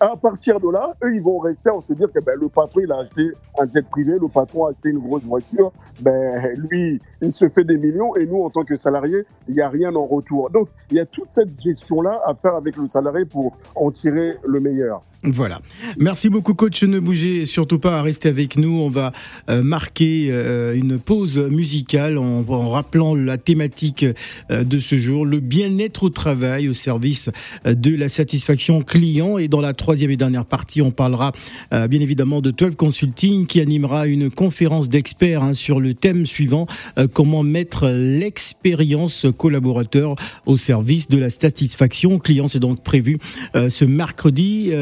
à 0.00 0.16
partir 0.16 0.60
de 0.60 0.70
là, 0.70 0.94
eux, 1.02 1.14
ils 1.14 1.22
vont 1.22 1.38
rester 1.38 1.70
en 1.70 1.80
se 1.80 1.92
dire 1.92 2.10
que 2.12 2.20
ben, 2.20 2.38
le 2.38 2.48
patron, 2.48 2.80
il 2.82 2.92
a 2.92 2.98
acheté 2.98 3.30
un 3.58 3.66
jet 3.72 3.86
privé, 3.88 4.18
le 4.20 4.28
patron 4.28 4.66
a 4.66 4.70
acheté 4.70 4.90
une 4.90 4.98
grosse 4.98 5.22
voiture, 5.22 5.72
ben, 6.00 6.52
lui, 6.70 7.00
il 7.22 7.32
se 7.32 7.48
fait 7.48 7.64
des 7.64 7.78
millions 7.78 8.14
et 8.16 8.26
nous, 8.26 8.42
en 8.42 8.50
tant 8.50 8.64
que 8.64 8.76
salariés, 8.76 9.24
il 9.48 9.54
n'y 9.54 9.60
a 9.60 9.68
rien 9.68 9.94
en 9.94 10.04
retour. 10.04 10.50
Donc, 10.50 10.68
il 10.90 10.96
y 10.96 11.00
a 11.00 11.06
toute 11.06 11.30
cette 11.30 11.60
gestion-là 11.60 12.20
à 12.26 12.34
faire 12.34 12.54
avec 12.54 12.76
le 12.76 12.88
salarié 12.88 13.24
pour 13.24 13.52
en 13.74 13.90
tirer 13.90 14.36
le 14.46 14.60
meilleur. 14.60 15.02
Voilà. 15.26 15.60
Merci 15.98 16.28
beaucoup, 16.28 16.54
coach. 16.54 16.84
Ne 16.84 17.00
bougez 17.00 17.46
surtout 17.46 17.80
pas 17.80 17.98
à 17.98 18.02
rester 18.02 18.28
avec 18.28 18.56
nous. 18.56 18.80
On 18.80 18.88
va 18.88 19.12
euh, 19.50 19.60
marquer 19.60 20.28
euh, 20.30 20.76
une 20.76 20.98
pause 20.98 21.36
musicale 21.38 22.16
en, 22.16 22.44
rappelant 22.70 23.16
la 23.16 23.36
thématique 23.36 24.04
euh, 24.52 24.62
de 24.62 24.78
ce 24.78 24.96
jour, 24.96 25.26
le 25.26 25.40
bien-être 25.40 26.04
au 26.04 26.10
travail 26.10 26.68
au 26.68 26.74
service 26.74 27.30
de 27.64 27.96
la 27.96 28.08
satisfaction 28.08 28.82
client. 28.82 29.38
Et 29.38 29.48
dans 29.48 29.60
la 29.60 29.74
troisième 29.74 30.12
et 30.12 30.16
dernière 30.16 30.44
partie, 30.44 30.80
on 30.80 30.92
parlera 30.92 31.32
bien 31.72 32.00
évidemment 32.00 32.40
de 32.40 32.50
12 32.50 32.76
Consulting 32.76 33.46
qui 33.46 33.60
animera 33.60 34.06
une 34.06 34.30
conférence 34.30 34.88
d'experts 34.88 35.42
hein, 35.42 35.54
sur 35.54 35.80
le 35.80 35.94
thème 35.94 36.26
suivant, 36.26 36.66
comment 37.12 37.42
mettre 37.42 37.88
l'expérience 37.88 39.26
collaborateur 39.36 40.14
au 40.46 40.56
service 40.56 41.08
de 41.08 41.18
la 41.18 41.30
satisfaction 41.30 42.18
client. 42.18 42.48
C'est 42.48 42.60
donc 42.60 42.82
prévu 42.82 43.18
ce 43.54 43.84
mercredi. 43.84 44.72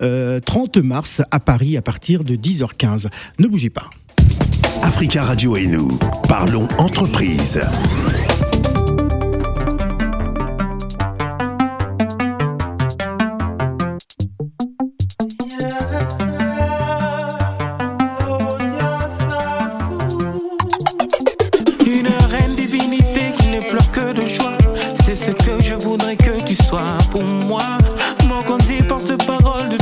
30 0.00 0.76
euh, 0.76 0.82
mars 0.82 1.22
à 1.30 1.40
Paris 1.40 1.76
à 1.76 1.82
partir 1.82 2.24
de 2.24 2.36
10h15. 2.36 3.08
Ne 3.38 3.46
bougez 3.46 3.70
pas. 3.70 3.88
Africa 4.82 5.24
Radio 5.24 5.56
et 5.56 5.66
nous, 5.66 5.98
parlons 6.28 6.68
entreprise. 6.78 7.60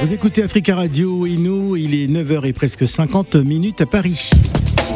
Vous 0.00 0.12
écoutez 0.12 0.42
Africa 0.42 0.76
Radio 0.76 1.26
et 1.26 1.36
nous, 1.36 1.76
il 1.76 1.94
est 1.94 2.06
9h 2.06 2.46
et 2.46 2.52
presque 2.52 2.86
50 2.86 3.36
minutes 3.36 3.80
à 3.80 3.86
Paris. 3.86 4.30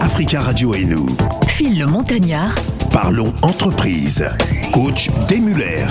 Africa 0.01 0.43
Radio 0.43 0.75
et 0.75 0.85
nous. 0.85 1.07
Phil 1.47 1.79
le 1.79 1.87
Montagnard. 1.87 2.55
Parlons 2.93 3.33
entreprise. 3.43 4.27
Coach 4.73 5.09
Demuller. 5.29 5.87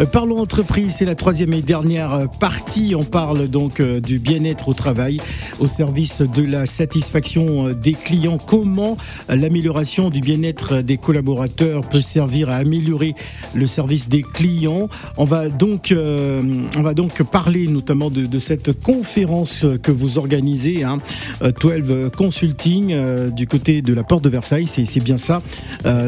Euh, 0.00 0.06
parlons 0.06 0.40
entreprise, 0.40 0.96
c'est 0.98 1.04
la 1.04 1.14
troisième 1.14 1.52
et 1.52 1.62
dernière 1.62 2.12
euh, 2.12 2.26
partie. 2.40 2.94
On 2.96 3.04
parle 3.04 3.46
donc 3.46 3.78
euh, 3.78 4.00
du 4.00 4.18
bien-être 4.18 4.68
au 4.68 4.74
travail 4.74 5.20
au 5.60 5.68
service 5.68 6.20
de 6.20 6.42
la 6.42 6.66
satisfaction 6.66 7.70
des 7.70 7.92
clients. 7.92 8.38
Comment 8.38 8.96
l'amélioration 9.28 10.10
du 10.10 10.20
bien-être 10.20 10.82
des 10.82 10.96
collaborateurs 10.96 11.82
peut 11.82 12.00
servir 12.00 12.50
à 12.50 12.56
améliorer 12.56 13.14
le 13.54 13.68
service 13.68 14.08
des 14.08 14.22
clients? 14.22 14.88
On 15.16 15.24
va 15.24 15.48
donc, 15.48 15.94
on 15.94 16.82
va 16.82 16.94
donc 16.94 17.22
parler 17.22 17.68
notamment 17.68 18.10
de, 18.10 18.38
cette 18.38 18.80
conférence 18.80 19.64
que 19.82 19.92
vous 19.92 20.18
organisez, 20.18 20.82
hein, 20.82 20.98
12 21.40 22.10
Consulting, 22.16 23.30
du 23.30 23.46
côté 23.46 23.80
de 23.80 23.94
la 23.94 24.02
porte 24.02 24.24
de 24.24 24.28
Versailles. 24.28 24.66
C'est 24.66 25.02
bien 25.02 25.16
ça. 25.16 25.40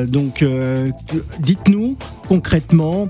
donc, 0.08 0.44
dites-nous 1.40 1.96
concrètement, 2.28 3.08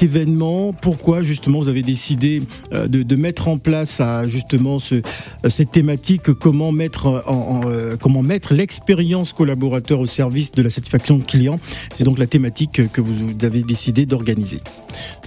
événement 0.00 0.72
Pourquoi 0.72 1.22
justement 1.22 1.60
vous 1.60 1.68
avez 1.68 1.82
décidé 1.82 2.42
euh, 2.72 2.86
de, 2.86 3.16
mettre 3.16 3.48
en 3.48 3.58
place 3.58 4.00
à, 4.00 4.26
justement 4.26 4.78
ce, 4.78 4.96
euh, 4.96 5.48
cette 5.48 5.70
thématique 5.70 6.32
Comment 6.32 6.72
mettre, 6.72 7.24
en, 7.26 7.62
euh, 7.66 7.96
comment 8.00 8.22
mettre 8.22 8.54
l'expérience 8.54 9.32
collaborateur 9.32 10.00
au 10.00 10.06
service 10.06 10.52
de 10.52 10.62
la 10.62 10.70
satisfaction 10.70 11.18
client? 11.18 11.58
C'est 11.94 12.04
donc 12.04 12.18
la 12.18 12.26
thématique 12.26 12.92
que 12.92 13.00
vous 13.00 13.34
avez 13.42 13.62
décidé 13.62 14.06
d'organiser. 14.06 14.60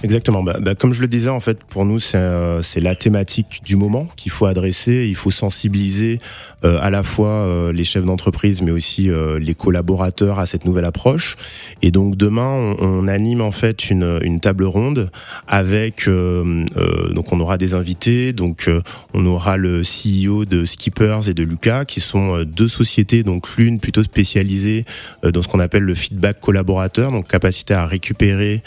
Exactement. 0.02 0.42
Bah, 0.42 0.56
bah, 0.60 0.74
comme 0.74 0.92
je 0.92 1.00
le 1.00 1.08
disais, 1.08 1.30
en 1.30 1.40
fait, 1.40 1.58
pour 1.64 1.84
nous, 1.84 2.00
c'est 2.00 2.80
la 2.80 2.96
thématique 2.96 3.60
du 3.64 3.76
moment 3.76 4.08
qu'il 4.16 4.32
faut 4.32 4.46
adresser. 4.46 5.06
Il 5.08 5.14
faut 5.14 5.30
sensibiliser 5.30 6.18
à 6.62 6.90
la 6.90 7.02
fois 7.02 7.70
les 7.72 7.84
chefs 7.84 8.04
d'entreprise, 8.04 8.62
mais 8.62 8.70
aussi 8.70 9.08
les 9.40 9.54
collaborateurs 9.54 10.38
à 10.38 10.46
cette 10.46 10.64
nouvelle 10.64 10.84
approche. 10.84 11.36
Et 11.82 11.90
donc 11.90 12.16
demain, 12.16 12.74
on, 12.80 13.06
on 13.06 13.08
anime 13.08 13.40
en 13.40 13.50
fait 13.50 13.90
une, 13.90 14.18
une 14.22 14.40
table 14.40 14.55
ronde 14.64 15.10
avec 15.46 16.08
euh, 16.08 16.64
euh, 16.76 17.12
donc 17.12 17.32
on 17.32 17.40
aura 17.40 17.58
des 17.58 17.74
invités 17.74 18.32
donc 18.32 18.68
euh, 18.68 18.80
on 19.14 19.26
aura 19.26 19.56
le 19.56 19.82
CEO 19.82 20.44
de 20.44 20.64
Skippers 20.64 21.28
et 21.28 21.34
de 21.34 21.42
Lucas 21.42 21.84
qui 21.84 22.00
sont 22.00 22.44
deux 22.44 22.68
sociétés 22.68 23.22
donc 23.22 23.46
l'une 23.56 23.80
plutôt 23.80 24.02
spécialisée 24.02 24.84
dans 25.22 25.42
ce 25.42 25.48
qu'on 25.48 25.60
appelle 25.60 25.82
le 25.82 25.94
feedback 25.94 26.40
collaborateur 26.40 27.12
donc 27.12 27.28
capacité 27.28 27.74
à 27.74 27.86
récupérer 27.86 28.62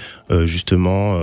justement 0.45 1.17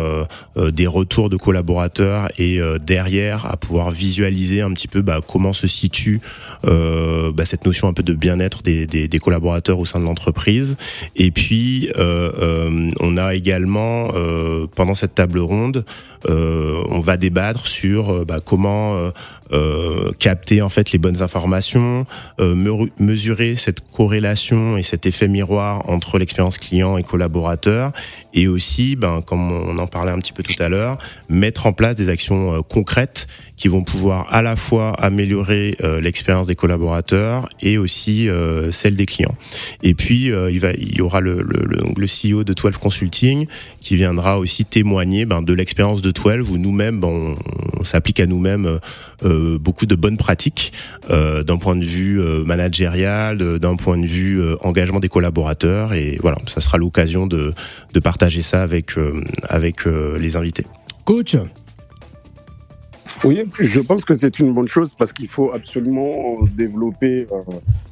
des 0.57 0.87
retours 0.87 1.31
de 1.31 1.37
collaborateurs 1.37 2.29
et 2.39 2.61
derrière 2.85 3.47
à 3.47 3.57
pouvoir 3.57 3.91
visualiser 3.91 4.63
un 4.63 4.71
petit 4.73 4.89
peu 4.89 5.03
bah, 5.03 5.21
comment 5.27 5.53
se 5.53 5.67
situe 5.67 6.21
bah, 6.63 7.45
cette 7.45 7.65
notion 7.67 7.89
un 7.89 7.93
peu 7.93 8.03
de 8.03 8.15
bien-être 8.15 8.63
des, 8.63 8.87
des, 8.87 9.09
des, 9.09 9.19
collaborateurs 9.19 9.79
au 9.79 9.85
sein 9.85 10.01
de 10.01 10.05
l'entreprise. 10.05 10.77
Et 11.17 11.31
puis 11.31 11.91
on 11.97 13.17
a 13.17 13.35
également 13.35 14.09
pendant 14.75 14.95
cette 14.95 15.15
table 15.15 15.39
ronde, 15.39 15.85
euh, 16.29 16.83
on 16.89 17.01
va 17.01 17.17
débattre 17.17 17.67
sur 17.67 18.11
euh, 18.11 18.25
bah, 18.25 18.41
comment 18.45 19.11
euh, 19.53 20.13
capter 20.19 20.63
en 20.63 20.69
fait 20.69 20.93
les 20.93 20.99
bonnes 20.99 21.23
informations, 21.23 22.05
mesurer 22.99 23.57
cette 23.57 23.81
corrélation 23.91 24.77
et 24.77 24.83
cet 24.83 25.07
effet 25.07 25.29
miroir 25.29 25.89
entre 25.89 26.19
l'expérience 26.19 26.59
client 26.59 26.97
et 26.97 27.03
collaborateur, 27.03 27.93
et 28.35 28.49
aussi, 28.49 28.97
ben, 28.97 29.23
comme 29.23 29.53
on 29.53 29.79
en 29.79 29.87
parlait 29.87 30.13
un 30.13 30.19
petit 30.19 30.33
peu 30.33 30.43
tout 30.43 30.61
à 30.61 30.69
l'heure, 30.69 30.99
mettre 31.29 31.67
en 31.67 31.73
place 31.73 31.97
des 31.97 32.09
actions 32.09 32.63
concrètes 32.63 33.27
qui 33.57 33.69
vont 33.69 33.83
pouvoir 33.83 34.27
à 34.33 34.43
la 34.43 34.57
fois 34.57 34.93
améliorer 35.01 35.77
l'expérience 36.01 36.47
des 36.47 36.55
collaborateurs 36.55 37.49
et 37.61 37.79
aussi 37.79 38.29
celle 38.71 38.95
des 38.95 39.07
clients. 39.07 39.35
Et 39.83 39.95
puis 39.95 40.27
il 40.27 40.61
va, 40.61 40.73
il 40.73 40.97
y 40.97 41.01
aura 41.01 41.21
le, 41.21 41.43
le, 41.43 41.65
le, 41.65 42.07
CEO 42.07 42.45
de 42.45 42.53
12 42.53 42.79
Consulting 42.79 43.47
qui 43.81 43.97
viendra 43.97 44.39
aussi 44.39 44.65
témoigner 44.65 45.25
ben, 45.25 45.43
de 45.43 45.53
l'expérience 45.53 46.03
de 46.03 46.11
12 46.11 46.51
où 46.51 46.59
nous-mêmes, 46.59 47.01
ben, 47.01 47.37
on, 47.79 47.85
s'applique 47.85 48.21
à 48.21 48.27
nous-mêmes 48.27 48.67
euh, 48.67 48.79
euh, 49.25 49.59
beaucoup 49.59 49.87
de 49.87 49.95
bonnes 49.95 50.17
pratiques 50.17 50.73
euh, 51.11 51.45
d'un 51.45 51.57
point 51.57 51.77
de 51.77 51.85
vue 51.85 52.21
managérial, 52.45 53.59
d'un 53.59 53.77
point 53.77 53.99
de 53.99 54.07
vue 54.07 54.43
engagement 54.61 55.01
des 55.01 55.09
collaborateurs. 55.09 55.93
Et 55.93 56.19
voilà, 56.21 56.39
ça 56.47 56.61
sera 56.61 56.79
l'occasion 56.79 57.27
de, 57.27 57.55
de, 57.93 58.01
partager 58.01 58.43
ça 58.43 58.63
avec, 58.63 58.93
avec 59.49 59.85
les 59.87 60.37
invités. 60.37 60.67
Coach 61.05 61.37
oui, 63.27 63.45
je 63.59 63.81
pense 63.81 64.05
que 64.05 64.15
c'est 64.15 64.39
une 64.39 64.55
bonne 64.55 64.69
chose 64.69 64.95
parce 64.95 65.13
qu'il 65.13 65.29
faut 65.29 65.53
absolument 65.53 66.37
développer 66.57 67.27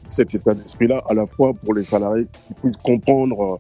cet 0.05 0.35
état 0.35 0.55
d'esprit-là, 0.55 1.03
à 1.09 1.15
la 1.15 1.27
fois 1.27 1.53
pour 1.55 1.75
les 1.75 1.83
salariés 1.83 2.27
qui 2.47 2.55
puissent 2.55 2.77
comprendre 2.77 3.59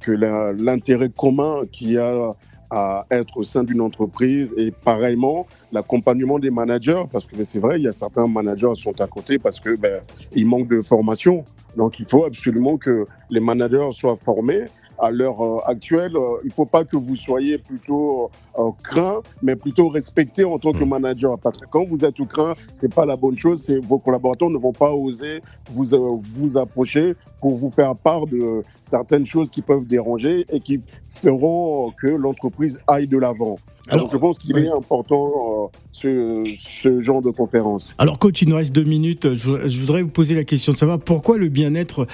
que 0.00 0.12
l'intérêt 0.12 1.10
commun 1.10 1.62
qu'il 1.72 1.92
y 1.92 1.98
a 1.98 2.34
à 2.70 3.06
être 3.10 3.36
au 3.38 3.42
sein 3.42 3.64
d'une 3.64 3.80
entreprise 3.80 4.54
et 4.56 4.70
pareillement 4.70 5.46
l'accompagnement 5.72 6.38
des 6.38 6.50
managers. 6.50 7.02
Parce 7.10 7.26
que 7.26 7.42
c'est 7.44 7.58
vrai 7.58 7.78
il 7.78 7.84
y 7.84 7.88
a 7.88 7.92
certains 7.92 8.26
managers 8.26 8.72
qui 8.74 8.82
sont 8.82 9.00
à 9.00 9.06
côté 9.06 9.38
parce 9.38 9.58
que 9.60 9.76
ben, 9.76 10.02
ils 10.34 10.46
manquent 10.46 10.68
de 10.68 10.82
formation. 10.82 11.44
Donc 11.76 11.98
il 11.98 12.06
faut 12.06 12.24
absolument 12.24 12.76
que 12.76 13.06
les 13.30 13.40
managers 13.40 13.88
soient 13.92 14.16
formés 14.16 14.64
à 14.98 15.10
l'heure 15.10 15.40
euh, 15.42 15.60
actuelle, 15.66 16.16
euh, 16.16 16.38
il 16.42 16.48
ne 16.48 16.52
faut 16.52 16.66
pas 16.66 16.84
que 16.84 16.96
vous 16.96 17.16
soyez 17.16 17.58
plutôt 17.58 18.30
euh, 18.58 18.70
craint, 18.82 19.20
mais 19.42 19.56
plutôt 19.56 19.88
respecté 19.88 20.44
en 20.44 20.58
tant 20.58 20.72
que 20.72 20.84
mm. 20.84 20.88
manager. 20.88 21.38
Parce 21.38 21.58
que 21.58 21.66
quand 21.66 21.84
vous 21.84 22.04
êtes 22.04 22.16
craint, 22.26 22.54
c'est 22.74 22.92
pas 22.92 23.06
la 23.06 23.16
bonne 23.16 23.36
chose. 23.36 23.68
Vos 23.82 23.98
collaborateurs 23.98 24.50
ne 24.50 24.58
vont 24.58 24.72
pas 24.72 24.92
oser 24.92 25.40
vous, 25.70 26.20
vous 26.34 26.56
approcher 26.56 27.14
pour 27.40 27.56
vous 27.56 27.70
faire 27.70 27.94
part 27.94 28.26
de 28.26 28.62
certaines 28.82 29.26
choses 29.26 29.50
qui 29.50 29.62
peuvent 29.62 29.86
déranger 29.86 30.44
et 30.50 30.60
qui 30.60 30.80
feront 31.10 31.92
que 31.92 32.08
l'entreprise 32.08 32.80
aille 32.86 33.06
de 33.06 33.18
l'avant. 33.18 33.58
Alors, 33.88 34.10
je 34.10 34.16
pense 34.16 34.38
qu'il 34.38 34.56
est 34.58 34.68
important 34.68 35.70
ce, 35.92 36.44
ce, 36.60 37.00
genre 37.00 37.22
de 37.22 37.30
conférence. 37.30 37.92
Alors, 37.98 38.18
coach, 38.18 38.42
il 38.42 38.48
nous 38.48 38.56
reste 38.56 38.72
deux 38.72 38.84
minutes. 38.84 39.34
Je, 39.34 39.80
voudrais 39.80 40.02
vous 40.02 40.08
poser 40.08 40.34
la 40.34 40.44
question 40.44 40.72
de 40.72 40.76
savoir 40.76 40.98
pourquoi 40.98 41.38
le 41.38 41.48
bien-être 41.48 42.06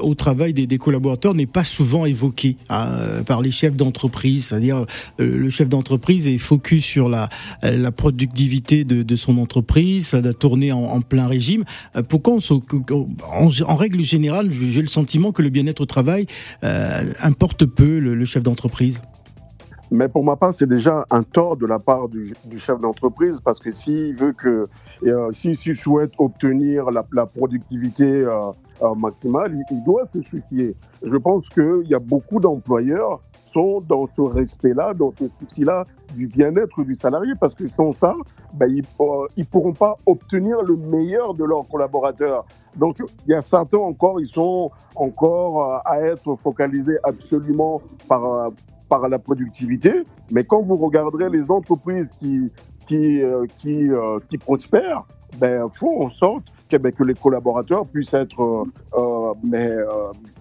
au 0.00 0.14
travail 0.14 0.52
des, 0.52 0.66
des 0.66 0.78
collaborateurs 0.78 1.34
n'est 1.34 1.46
pas 1.46 1.64
souvent 1.64 2.06
évoqué 2.06 2.56
hein, 2.68 3.22
par 3.26 3.40
les 3.40 3.50
chefs 3.50 3.76
d'entreprise, 3.76 4.46
c'est-à-dire 4.46 4.86
euh, 5.20 5.36
le 5.36 5.50
chef 5.50 5.68
d'entreprise 5.68 6.26
est 6.26 6.38
focus 6.38 6.84
sur 6.84 7.08
la, 7.08 7.28
la 7.62 7.92
productivité 7.92 8.84
de, 8.84 9.16
son 9.16 9.38
entreprise, 9.38 10.08
ça 10.08 10.20
doit 10.20 10.34
tourner 10.34 10.72
en, 10.72 11.00
plein 11.00 11.26
régime. 11.26 11.64
Euh, 11.96 12.02
pourquoi 12.02 12.36
en, 12.36 13.76
règle 13.76 14.02
générale, 14.02 14.50
j'ai 14.52 14.82
le 14.82 14.88
sentiment 14.88 15.32
que 15.32 15.42
le 15.42 15.50
bien-être 15.50 15.80
au 15.80 15.86
travail 15.86 16.26
euh, 16.64 17.12
importe 17.20 17.66
peu 17.66 17.98
le, 17.98 18.24
chef 18.24 18.42
d'entreprise 18.42 19.02
mais 19.92 20.08
pour 20.08 20.24
ma 20.24 20.36
part, 20.36 20.54
c'est 20.54 20.68
déjà 20.68 21.06
un 21.10 21.22
tort 21.22 21.56
de 21.56 21.66
la 21.66 21.78
part 21.78 22.08
du, 22.08 22.34
chef 22.56 22.80
d'entreprise 22.80 23.40
parce 23.44 23.58
que 23.60 23.70
s'il 23.70 24.16
veut 24.16 24.32
que, 24.32 24.66
s'il 25.32 25.76
souhaite 25.76 26.12
obtenir 26.18 26.90
la, 26.90 27.26
productivité 27.26 28.26
maximale, 28.96 29.56
il, 29.70 29.84
doit 29.84 30.06
se 30.06 30.20
soucier 30.20 30.74
je 31.02 31.16
pense 31.16 31.48
qu'il 31.48 31.84
y 31.86 31.94
a 31.94 31.98
beaucoup 31.98 32.40
d'employeurs 32.40 33.20
sont 33.52 33.82
dans 33.86 34.06
ce 34.06 34.20
respect-là, 34.20 34.94
dans 34.94 35.10
ce 35.10 35.28
souci-là 35.28 35.84
du 36.14 36.26
bien-être 36.26 36.82
du 36.82 36.94
salarié, 36.94 37.32
parce 37.38 37.54
que 37.54 37.66
sans 37.66 37.92
ça, 37.92 38.14
ben, 38.54 38.66
ils 38.68 38.84
ne 39.36 39.44
pourront 39.44 39.72
pas 39.72 39.98
obtenir 40.06 40.62
le 40.62 40.76
meilleur 40.76 41.34
de 41.34 41.44
leurs 41.44 41.68
collaborateurs. 41.68 42.44
Donc, 42.76 42.96
il 43.26 43.32
y 43.32 43.34
a 43.34 43.42
certains 43.42 43.78
encore, 43.78 44.20
ils 44.20 44.28
sont 44.28 44.70
encore 44.94 45.74
euh, 45.74 45.78
à 45.84 46.00
être 46.00 46.34
focalisés 46.36 46.96
absolument 47.04 47.82
par, 48.08 48.24
euh, 48.24 48.48
par 48.92 49.08
la 49.08 49.18
productivité, 49.18 50.04
mais 50.30 50.44
quand 50.44 50.60
vous 50.60 50.76
regarderez 50.76 51.30
les 51.30 51.50
entreprises 51.50 52.10
qui, 52.18 52.50
qui, 52.86 53.22
euh, 53.22 53.46
qui, 53.56 53.88
qui 54.28 54.36
prospèrent, 54.36 55.04
ben, 55.38 55.66
faut 55.72 56.02
en 56.02 56.10
sorte 56.10 56.44
que, 56.68 56.76
ben, 56.76 56.92
que 56.92 57.02
les 57.02 57.14
collaborateurs 57.14 57.86
puissent 57.86 58.12
être 58.12 58.66
mais, 59.42 59.70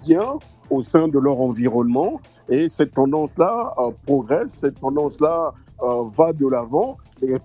bien 0.06 0.34
au 0.72 0.82
sein 0.82 1.08
de 1.08 1.20
leur 1.20 1.40
environnement. 1.40 2.20
Et 2.50 2.70
cette 2.70 2.94
tendance-là 2.94 3.74
euh, 3.78 3.92
progresse, 4.06 4.54
cette 4.54 4.80
tendance-là 4.80 5.38
euh, 5.48 5.52
va 5.82 6.34
de 6.34 6.48
l'avant. 6.48 6.98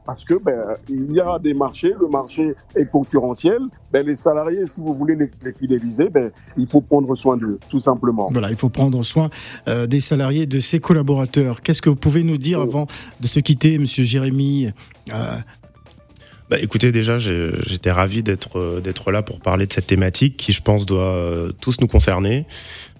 parce 0.05 0.25
que 0.25 0.35
ben, 0.35 0.75
il 0.89 1.13
y 1.13 1.21
a 1.21 1.39
des 1.39 1.55
marchés, 1.55 1.93
le 2.01 2.09
marché 2.09 2.55
est 2.75 2.91
concurrentiel. 2.91 3.61
Ben, 3.93 4.07
les 4.07 4.17
salariés, 4.17 4.67
si 4.67 4.81
vous 4.81 4.95
voulez 4.95 5.17
les, 5.17 5.53
fidéliser, 5.53 6.09
ben, 6.09 6.31
il 6.57 6.67
faut 6.67 6.81
prendre 6.81 7.15
soin 7.15 7.37
d'eux, 7.37 7.59
tout 7.69 7.81
simplement. 7.81 8.29
Voilà, 8.33 8.51
il 8.51 8.57
faut 8.57 8.69
prendre 8.69 9.03
soin 9.03 9.31
euh, 9.69 9.87
des 9.87 10.01
salariés, 10.01 10.47
de 10.47 10.61
ses 10.61 10.81
collaborateurs. 10.81 11.63
Qu'est-ce 11.63 11.83
que 11.83 11.91
vous 11.91 11.97
pouvez 11.97 12.23
nous 12.23 12.39
dire 12.39 12.61
avant 12.61 12.87
de 13.21 13.27
se 13.27 13.41
quitter, 13.41 13.79
Monsieur 13.79 14.05
Jérémy 14.05 14.69
bah, 16.49 16.61
écoutez, 16.61 16.93
déjà, 16.93 17.19
j'étais 17.19 17.91
ravi 17.91 18.23
d'être 18.23 18.81
d'être 18.81 19.11
là 19.11 19.23
pour 19.23 19.41
parler 19.41 19.67
de 19.67 19.73
cette 19.73 19.89
thématique 19.89 20.37
qui, 20.37 20.53
je 20.53 20.63
pense, 20.63 20.87
doit 20.87 21.49
tous 21.61 21.81
nous 21.81 21.89
concerner. 21.89 22.47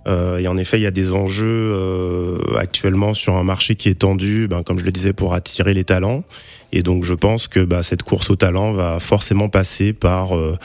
Euh, 0.07 0.39
et 0.39 0.49
en 0.49 0.57
effet, 0.57 0.79
il 0.79 0.83
y 0.83 0.87
a 0.87 0.93
des 0.93 1.13
enjeux 1.13 1.73
euh, 1.75 2.39
actuellement 2.59 3.15
sur 3.15 3.35
un 3.35 3.43
marché 3.43 3.75
qui 3.75 3.89
est 3.89 4.01
tendu, 4.01 4.47
ben, 4.49 4.63
comme 4.63 4.79
je 4.79 4.85
le 4.85 4.93
disais, 4.93 5.13
pour 5.13 5.35
attirer 5.35 5.75
les 5.75 5.85
talents. 5.85 6.25
Et 6.73 6.83
donc, 6.83 7.05
je 7.05 7.15
pense 7.15 7.49
que 7.49 7.61
bah, 7.61 7.83
cette 7.83 8.03
course 8.03 8.31
au 8.31 8.37
talent 8.37 8.73
va 8.73 9.01
forcément 9.01 9.49
passer 9.49 9.93
par 9.93 10.37
euh, 10.37 10.57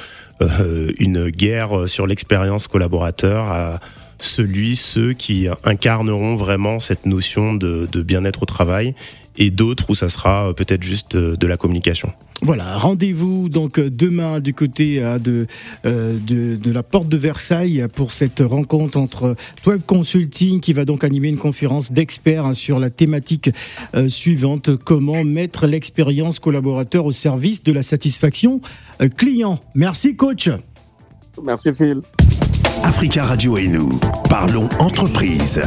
une 0.99 1.29
guerre 1.29 1.87
sur 1.87 2.07
l'expérience 2.07 2.67
collaborateur 2.67 3.45
à 3.49 3.79
celui, 4.19 4.75
ceux 4.75 5.13
qui 5.13 5.47
incarneront 5.63 6.35
vraiment 6.35 6.79
cette 6.79 7.07
notion 7.07 7.55
de, 7.55 7.87
de 7.91 8.01
bien-être 8.03 8.43
au 8.43 8.45
travail 8.45 8.93
et 9.38 9.51
d'autres 9.51 9.89
où 9.89 9.95
ça 9.95 10.09
sera 10.09 10.49
euh, 10.49 10.53
peut-être 10.53 10.84
juste 10.84 11.15
de 11.15 11.47
la 11.47 11.57
communication. 11.57 12.13
Voilà, 12.43 12.75
rendez-vous 12.75 13.49
donc 13.49 13.79
demain 13.79 14.39
du 14.39 14.55
côté 14.55 15.03
euh, 15.03 15.19
de, 15.19 15.45
euh, 15.86 16.17
de, 16.25 16.55
de 16.55 16.71
la 16.71 16.82
porte 16.82 17.07
de 17.07 17.15
Versailles 17.15 17.86
pour 17.93 18.11
cette 18.11 18.39
rencontre 18.39 18.97
entre 18.97 19.36
Web 19.67 19.82
Consulting 19.86 20.59
qui 20.59 20.73
va 20.73 20.84
donc 20.84 21.03
animer 21.03 21.29
une 21.29 21.38
conférence 21.38 21.91
d'experts 21.91 22.47
hein, 22.47 22.53
sur 22.53 22.79
la 22.79 22.89
thématique 22.89 23.51
euh, 23.93 24.07
suivante 24.07 24.75
comment 24.75 25.23
mettre 25.23 25.67
l'expérience 25.67 26.39
collaborateur 26.39 27.05
au 27.05 27.11
service 27.11 27.61
de 27.61 27.73
la 27.73 27.84
satisfaction 27.84 28.59
client. 29.17 29.59
Merci 29.75 30.15
coach. 30.15 30.49
Merci 31.43 31.71
Phil. 31.73 32.01
Africa 32.84 33.25
Radio 33.25 33.57
et 33.57 33.67
nous 33.67 33.99
parlons 34.27 34.67
entreprise. 34.79 35.61